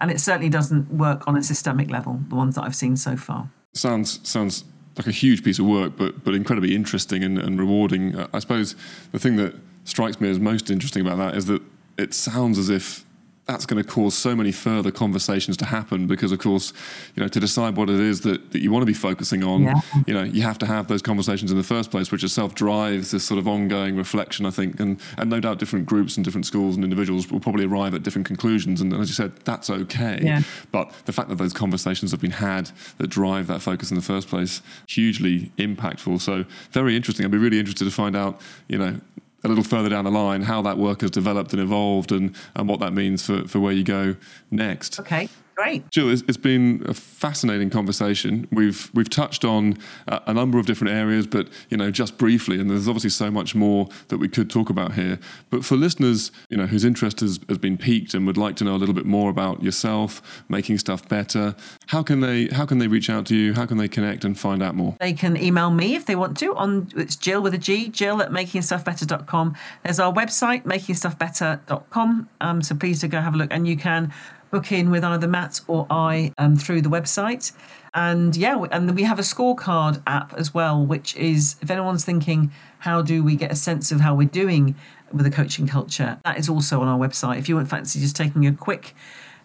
and 0.00 0.10
it 0.10 0.20
certainly 0.20 0.50
doesn't 0.50 0.90
work 0.92 1.26
on 1.26 1.34
a 1.34 1.42
systemic 1.42 1.88
level. 1.90 2.20
The 2.28 2.34
ones 2.34 2.56
that 2.56 2.64
I've 2.64 2.76
seen 2.76 2.98
so 2.98 3.16
far 3.16 3.48
sounds 3.72 4.20
sounds 4.28 4.64
like 4.98 5.06
a 5.06 5.12
huge 5.12 5.42
piece 5.42 5.58
of 5.58 5.64
work, 5.64 5.94
but 5.96 6.24
but 6.24 6.34
incredibly 6.34 6.74
interesting 6.74 7.24
and, 7.24 7.38
and 7.38 7.58
rewarding. 7.58 8.20
I 8.34 8.38
suppose 8.38 8.76
the 9.12 9.18
thing 9.18 9.36
that 9.36 9.54
strikes 9.84 10.20
me 10.20 10.28
as 10.28 10.38
most 10.38 10.70
interesting 10.70 11.06
about 11.06 11.16
that 11.16 11.36
is 11.36 11.46
that 11.46 11.62
it 11.96 12.12
sounds 12.12 12.58
as 12.58 12.68
if 12.68 13.05
that's 13.46 13.66
going 13.66 13.82
to 13.82 13.88
cause 13.88 14.14
so 14.14 14.34
many 14.34 14.52
further 14.52 14.90
conversations 14.90 15.56
to 15.56 15.64
happen 15.64 16.06
because 16.06 16.32
of 16.32 16.38
course 16.38 16.72
you 17.14 17.22
know 17.22 17.28
to 17.28 17.40
decide 17.40 17.76
what 17.76 17.88
it 17.88 18.00
is 18.00 18.22
that, 18.22 18.52
that 18.52 18.60
you 18.60 18.70
want 18.70 18.82
to 18.82 18.86
be 18.86 18.94
focusing 18.94 19.42
on 19.44 19.62
yeah. 19.62 19.80
you 20.06 20.14
know 20.14 20.22
you 20.22 20.42
have 20.42 20.58
to 20.58 20.66
have 20.66 20.88
those 20.88 21.02
conversations 21.02 21.50
in 21.50 21.56
the 21.56 21.64
first 21.64 21.90
place 21.90 22.10
which 22.10 22.24
itself 22.24 22.54
drives 22.54 23.10
this 23.10 23.24
sort 23.24 23.38
of 23.38 23.46
ongoing 23.46 23.96
reflection 23.96 24.46
i 24.46 24.50
think. 24.50 24.80
And 24.80 25.00
and 25.18 25.30
no 25.30 25.40
doubt 25.40 25.58
different 25.58 25.86
groups 25.86 26.16
and 26.16 26.24
different 26.24 26.46
schools 26.46 26.74
and 26.74 26.84
individuals 26.84 27.30
will 27.30 27.40
probably 27.40 27.64
arrive 27.64 27.94
at 27.94 28.02
different 28.02 28.26
conclusions. 28.26 28.80
And 28.80 28.92
as 28.92 29.08
you 29.08 29.14
said 29.14 29.36
that's 29.44 29.70
okay. 29.70 30.20
Yeah. 30.22 30.42
but 30.72 30.92
the 31.04 31.12
fact 31.12 31.28
that 31.28 31.36
those 31.36 31.52
conversations 31.52 32.10
have 32.10 32.20
been 32.20 32.32
had 32.32 32.70
that 32.98 33.08
drive 33.08 33.46
that 33.46 33.62
focus 33.62 33.90
in 33.90 33.96
the 33.96 34.02
first 34.02 34.28
place 34.28 34.62
hugely 34.88 35.52
impactful. 35.58 36.20
So 36.20 36.44
very 36.70 36.96
interesting. 36.96 37.24
I'd 37.24 37.32
be 37.32 37.38
really 37.38 37.58
interested 37.58 37.84
to 37.84 37.90
find 37.90 38.16
out 38.16 38.40
you 38.68 38.78
know 38.78 39.00
a 39.44 39.48
little 39.48 39.64
further 39.64 39.88
down 39.88 40.04
the 40.04 40.10
line 40.10 40.42
how 40.42 40.62
that 40.62 40.78
work 40.78 41.02
has 41.02 41.10
developed 41.10 41.52
and 41.52 41.62
evolved 41.62 42.12
and, 42.12 42.34
and 42.54 42.68
what 42.68 42.80
that 42.80 42.92
means 42.92 43.24
for, 43.24 43.46
for 43.46 43.60
where 43.60 43.72
you 43.72 43.84
go 43.84 44.16
next. 44.50 44.98
Okay. 45.00 45.28
Great. 45.56 45.90
Gill, 45.90 46.10
it's, 46.10 46.22
it's 46.28 46.36
been 46.36 46.82
a 46.86 46.92
fascinating 46.92 47.70
conversation. 47.70 48.46
We've 48.52 48.90
we've 48.92 49.08
touched 49.08 49.42
on 49.42 49.78
a, 50.06 50.20
a 50.26 50.34
number 50.34 50.58
of 50.58 50.66
different 50.66 50.92
areas, 50.92 51.26
but 51.26 51.48
you 51.70 51.78
know, 51.78 51.90
just 51.90 52.18
briefly, 52.18 52.60
and 52.60 52.68
there's 52.68 52.86
obviously 52.86 53.08
so 53.08 53.30
much 53.30 53.54
more 53.54 53.88
that 54.08 54.18
we 54.18 54.28
could 54.28 54.50
talk 54.50 54.68
about 54.68 54.92
here. 54.92 55.18
But 55.48 55.64
for 55.64 55.76
listeners, 55.76 56.30
you 56.50 56.58
know, 56.58 56.66
whose 56.66 56.84
interest 56.84 57.20
has, 57.20 57.40
has 57.48 57.56
been 57.56 57.78
piqued 57.78 58.12
and 58.12 58.26
would 58.26 58.36
like 58.36 58.56
to 58.56 58.64
know 58.64 58.74
a 58.74 58.76
little 58.76 58.94
bit 58.94 59.06
more 59.06 59.30
about 59.30 59.62
yourself, 59.62 60.44
making 60.50 60.76
stuff 60.76 61.08
better, 61.08 61.56
how 61.86 62.02
can 62.02 62.20
they 62.20 62.48
how 62.48 62.66
can 62.66 62.76
they 62.76 62.88
reach 62.88 63.08
out 63.08 63.24
to 63.26 63.34
you? 63.34 63.54
How 63.54 63.64
can 63.64 63.78
they 63.78 63.88
connect 63.88 64.26
and 64.26 64.38
find 64.38 64.62
out 64.62 64.74
more? 64.74 64.94
They 65.00 65.14
can 65.14 65.38
email 65.38 65.70
me 65.70 65.94
if 65.94 66.04
they 66.04 66.16
want 66.16 66.36
to 66.38 66.54
on 66.54 66.88
it's 66.96 67.16
Gill 67.16 67.40
with 67.40 67.54
a 67.54 67.58
G, 67.58 67.88
Gill 67.88 68.20
at 68.20 68.30
makingstuffbetter.com. 68.30 69.56
There's 69.84 70.00
our 70.00 70.12
website, 70.12 70.64
makingstuffbetter.com. 70.64 72.28
Um, 72.42 72.60
so 72.60 72.74
please 72.74 73.00
do 73.00 73.08
go 73.08 73.22
have 73.22 73.32
a 73.32 73.38
look 73.38 73.48
and 73.50 73.66
you 73.66 73.78
can 73.78 74.12
book 74.50 74.72
in 74.72 74.90
with 74.90 75.04
either 75.04 75.26
Matt 75.26 75.60
or 75.66 75.86
I 75.90 76.32
um, 76.38 76.56
through 76.56 76.82
the 76.82 76.88
website. 76.88 77.52
And 77.94 78.36
yeah, 78.36 78.62
and 78.72 78.94
we 78.94 79.04
have 79.04 79.18
a 79.18 79.22
scorecard 79.22 80.02
app 80.06 80.34
as 80.34 80.52
well, 80.52 80.84
which 80.84 81.16
is 81.16 81.56
if 81.62 81.70
anyone's 81.70 82.04
thinking, 82.04 82.52
how 82.78 83.02
do 83.02 83.24
we 83.24 83.36
get 83.36 83.50
a 83.50 83.56
sense 83.56 83.90
of 83.90 84.00
how 84.00 84.14
we're 84.14 84.28
doing 84.28 84.74
with 85.12 85.24
the 85.24 85.30
coaching 85.30 85.66
culture? 85.66 86.18
That 86.24 86.38
is 86.38 86.48
also 86.48 86.80
on 86.80 86.88
our 86.88 86.98
website. 86.98 87.38
If 87.38 87.48
you 87.48 87.56
want 87.56 87.68
fancy 87.68 88.00
just 88.00 88.14
taking 88.14 88.46
a 88.46 88.52
quick 88.52 88.94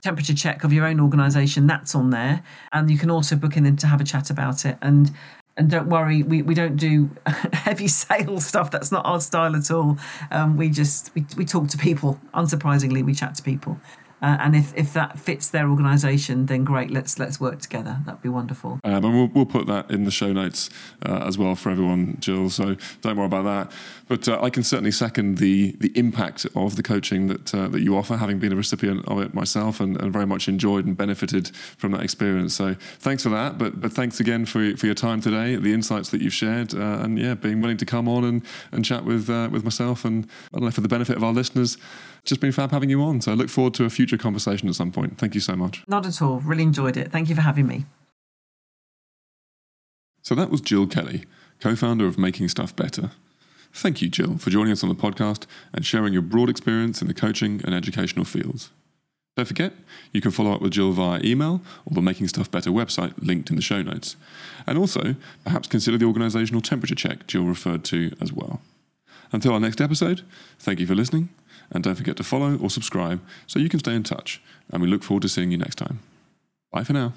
temperature 0.01 0.33
check 0.33 0.63
of 0.63 0.73
your 0.73 0.85
own 0.85 0.99
organisation, 0.99 1.67
that's 1.67 1.95
on 1.95 2.09
there. 2.09 2.43
And 2.73 2.91
you 2.91 2.97
can 2.97 3.09
also 3.09 3.35
book 3.35 3.55
in 3.55 3.75
to 3.77 3.87
have 3.87 4.01
a 4.01 4.03
chat 4.03 4.29
about 4.29 4.65
it. 4.65 4.77
And 4.81 5.11
and 5.57 5.69
don't 5.69 5.89
worry, 5.89 6.23
we, 6.23 6.41
we 6.41 6.55
don't 6.55 6.77
do 6.77 7.09
heavy 7.53 7.87
sales 7.87 8.45
stuff. 8.45 8.71
That's 8.71 8.91
not 8.91 9.05
our 9.05 9.19
style 9.19 9.55
at 9.55 9.69
all. 9.69 9.97
Um, 10.31 10.57
we 10.57 10.69
just 10.69 11.13
we, 11.13 11.25
we 11.37 11.45
talk 11.45 11.67
to 11.69 11.77
people. 11.77 12.19
Unsurprisingly, 12.33 13.03
we 13.03 13.13
chat 13.13 13.35
to 13.35 13.43
people. 13.43 13.79
Uh, 14.21 14.37
and 14.39 14.55
if, 14.55 14.75
if 14.75 14.93
that 14.93 15.17
fits 15.17 15.49
their 15.49 15.69
organisation, 15.69 16.45
then 16.45 16.63
great. 16.63 16.91
Let's 16.91 17.17
let's 17.17 17.39
work 17.39 17.59
together. 17.59 17.97
That'd 18.05 18.21
be 18.21 18.29
wonderful. 18.29 18.79
Um, 18.83 19.03
and 19.05 19.13
we'll, 19.13 19.27
we'll 19.27 19.45
put 19.45 19.65
that 19.67 19.89
in 19.89 20.03
the 20.03 20.11
show 20.11 20.31
notes 20.31 20.69
uh, 21.05 21.23
as 21.25 21.37
well 21.37 21.55
for 21.55 21.69
everyone, 21.71 22.17
Gill. 22.19 22.49
So 22.49 22.75
don't 23.01 23.17
worry 23.17 23.25
about 23.25 23.43
that. 23.43 23.71
But 24.07 24.27
uh, 24.27 24.41
I 24.41 24.49
can 24.49 24.63
certainly 24.63 24.91
second 24.91 25.39
the 25.39 25.71
the 25.79 25.91
impact 25.97 26.45
of 26.55 26.75
the 26.75 26.83
coaching 26.83 27.27
that 27.27 27.53
uh, 27.55 27.67
that 27.69 27.81
you 27.81 27.97
offer, 27.97 28.17
having 28.17 28.37
been 28.37 28.53
a 28.53 28.55
recipient 28.55 29.07
of 29.07 29.19
it 29.19 29.33
myself, 29.33 29.79
and, 29.79 29.99
and, 29.99 30.11
very 30.11 30.27
much 30.27 30.47
enjoyed 30.47 30.85
and 30.85 30.95
benefited 30.95 31.55
from 31.77 31.91
that 31.93 32.01
experience. 32.01 32.53
So 32.53 32.75
thanks 32.99 33.23
for 33.23 33.29
that. 33.29 33.57
But 33.57 33.81
but 33.81 33.91
thanks 33.91 34.19
again 34.19 34.45
for 34.45 34.75
for 34.77 34.85
your 34.85 34.95
time 34.95 35.21
today, 35.21 35.55
the 35.55 35.73
insights 35.73 36.09
that 36.09 36.21
you've 36.21 36.33
shared, 36.33 36.75
uh, 36.75 36.99
and 37.01 37.17
yeah, 37.17 37.33
being 37.33 37.61
willing 37.61 37.77
to 37.77 37.85
come 37.85 38.07
on 38.07 38.23
and 38.23 38.45
and 38.71 38.85
chat 38.85 39.03
with 39.03 39.29
uh, 39.29 39.49
with 39.51 39.63
myself, 39.63 40.05
and 40.05 40.27
I 40.53 40.59
don't 40.59 40.65
know 40.65 40.71
for 40.71 40.81
the 40.81 40.87
benefit 40.87 41.17
of 41.17 41.23
our 41.23 41.33
listeners 41.33 41.77
just 42.23 42.41
been 42.41 42.51
fab 42.51 42.71
having 42.71 42.89
you 42.89 43.01
on. 43.01 43.21
So 43.21 43.31
I 43.31 43.35
look 43.35 43.49
forward 43.49 43.73
to 43.75 43.85
a 43.85 43.89
future 43.89 44.17
conversation 44.17 44.69
at 44.69 44.75
some 44.75 44.91
point. 44.91 45.17
Thank 45.17 45.35
you 45.35 45.41
so 45.41 45.55
much. 45.55 45.83
Not 45.87 46.05
at 46.05 46.21
all. 46.21 46.39
Really 46.39 46.63
enjoyed 46.63 46.97
it. 46.97 47.11
Thank 47.11 47.29
you 47.29 47.35
for 47.35 47.41
having 47.41 47.67
me. 47.67 47.85
So 50.21 50.35
that 50.35 50.51
was 50.51 50.61
Gill 50.61 50.85
Kelly, 50.85 51.25
co 51.59 51.75
founder 51.75 52.05
of 52.05 52.17
Making 52.17 52.47
Stuff 52.47 52.75
Better. 52.75 53.11
Thank 53.73 54.01
you, 54.01 54.09
Gill, 54.09 54.37
for 54.37 54.49
joining 54.49 54.73
us 54.73 54.83
on 54.83 54.89
the 54.89 54.95
podcast 54.95 55.45
and 55.73 55.85
sharing 55.85 56.13
your 56.13 56.21
broad 56.21 56.49
experience 56.49 57.01
in 57.01 57.07
the 57.07 57.13
coaching 57.13 57.61
and 57.63 57.73
educational 57.73 58.25
fields. 58.25 58.69
Don't 59.37 59.47
forget, 59.47 59.71
you 60.11 60.19
can 60.19 60.31
follow 60.31 60.51
up 60.53 60.61
with 60.61 60.73
Gill 60.73 60.91
via 60.91 61.21
email 61.23 61.61
or 61.85 61.95
the 61.95 62.01
Making 62.01 62.27
Stuff 62.27 62.51
Better 62.51 62.69
website 62.69 63.13
linked 63.17 63.49
in 63.49 63.55
the 63.55 63.61
show 63.61 63.81
notes. 63.81 64.17
And 64.67 64.77
also, 64.77 65.15
perhaps 65.45 65.69
consider 65.69 65.97
the 65.97 66.05
organisational 66.05 66.61
temperature 66.61 66.95
check 66.95 67.27
Gill 67.27 67.43
referred 67.43 67.85
to 67.85 68.13
as 68.19 68.33
well. 68.33 68.61
Until 69.31 69.53
our 69.53 69.59
next 69.61 69.79
episode, 69.79 70.21
thank 70.59 70.81
you 70.81 70.85
for 70.85 70.95
listening 70.95 71.29
and 71.71 71.83
don't 71.83 71.95
forget 71.95 72.17
to 72.17 72.23
follow 72.23 72.57
or 72.57 72.69
subscribe 72.69 73.21
so 73.47 73.59
you 73.59 73.69
can 73.69 73.79
stay 73.79 73.95
in 73.95 74.03
touch. 74.03 74.41
And 74.71 74.81
we 74.81 74.87
look 74.87 75.03
forward 75.03 75.23
to 75.23 75.29
seeing 75.29 75.51
you 75.51 75.57
next 75.57 75.75
time. 75.75 75.99
Bye 76.71 76.83
for 76.83 76.93
now. 76.93 77.13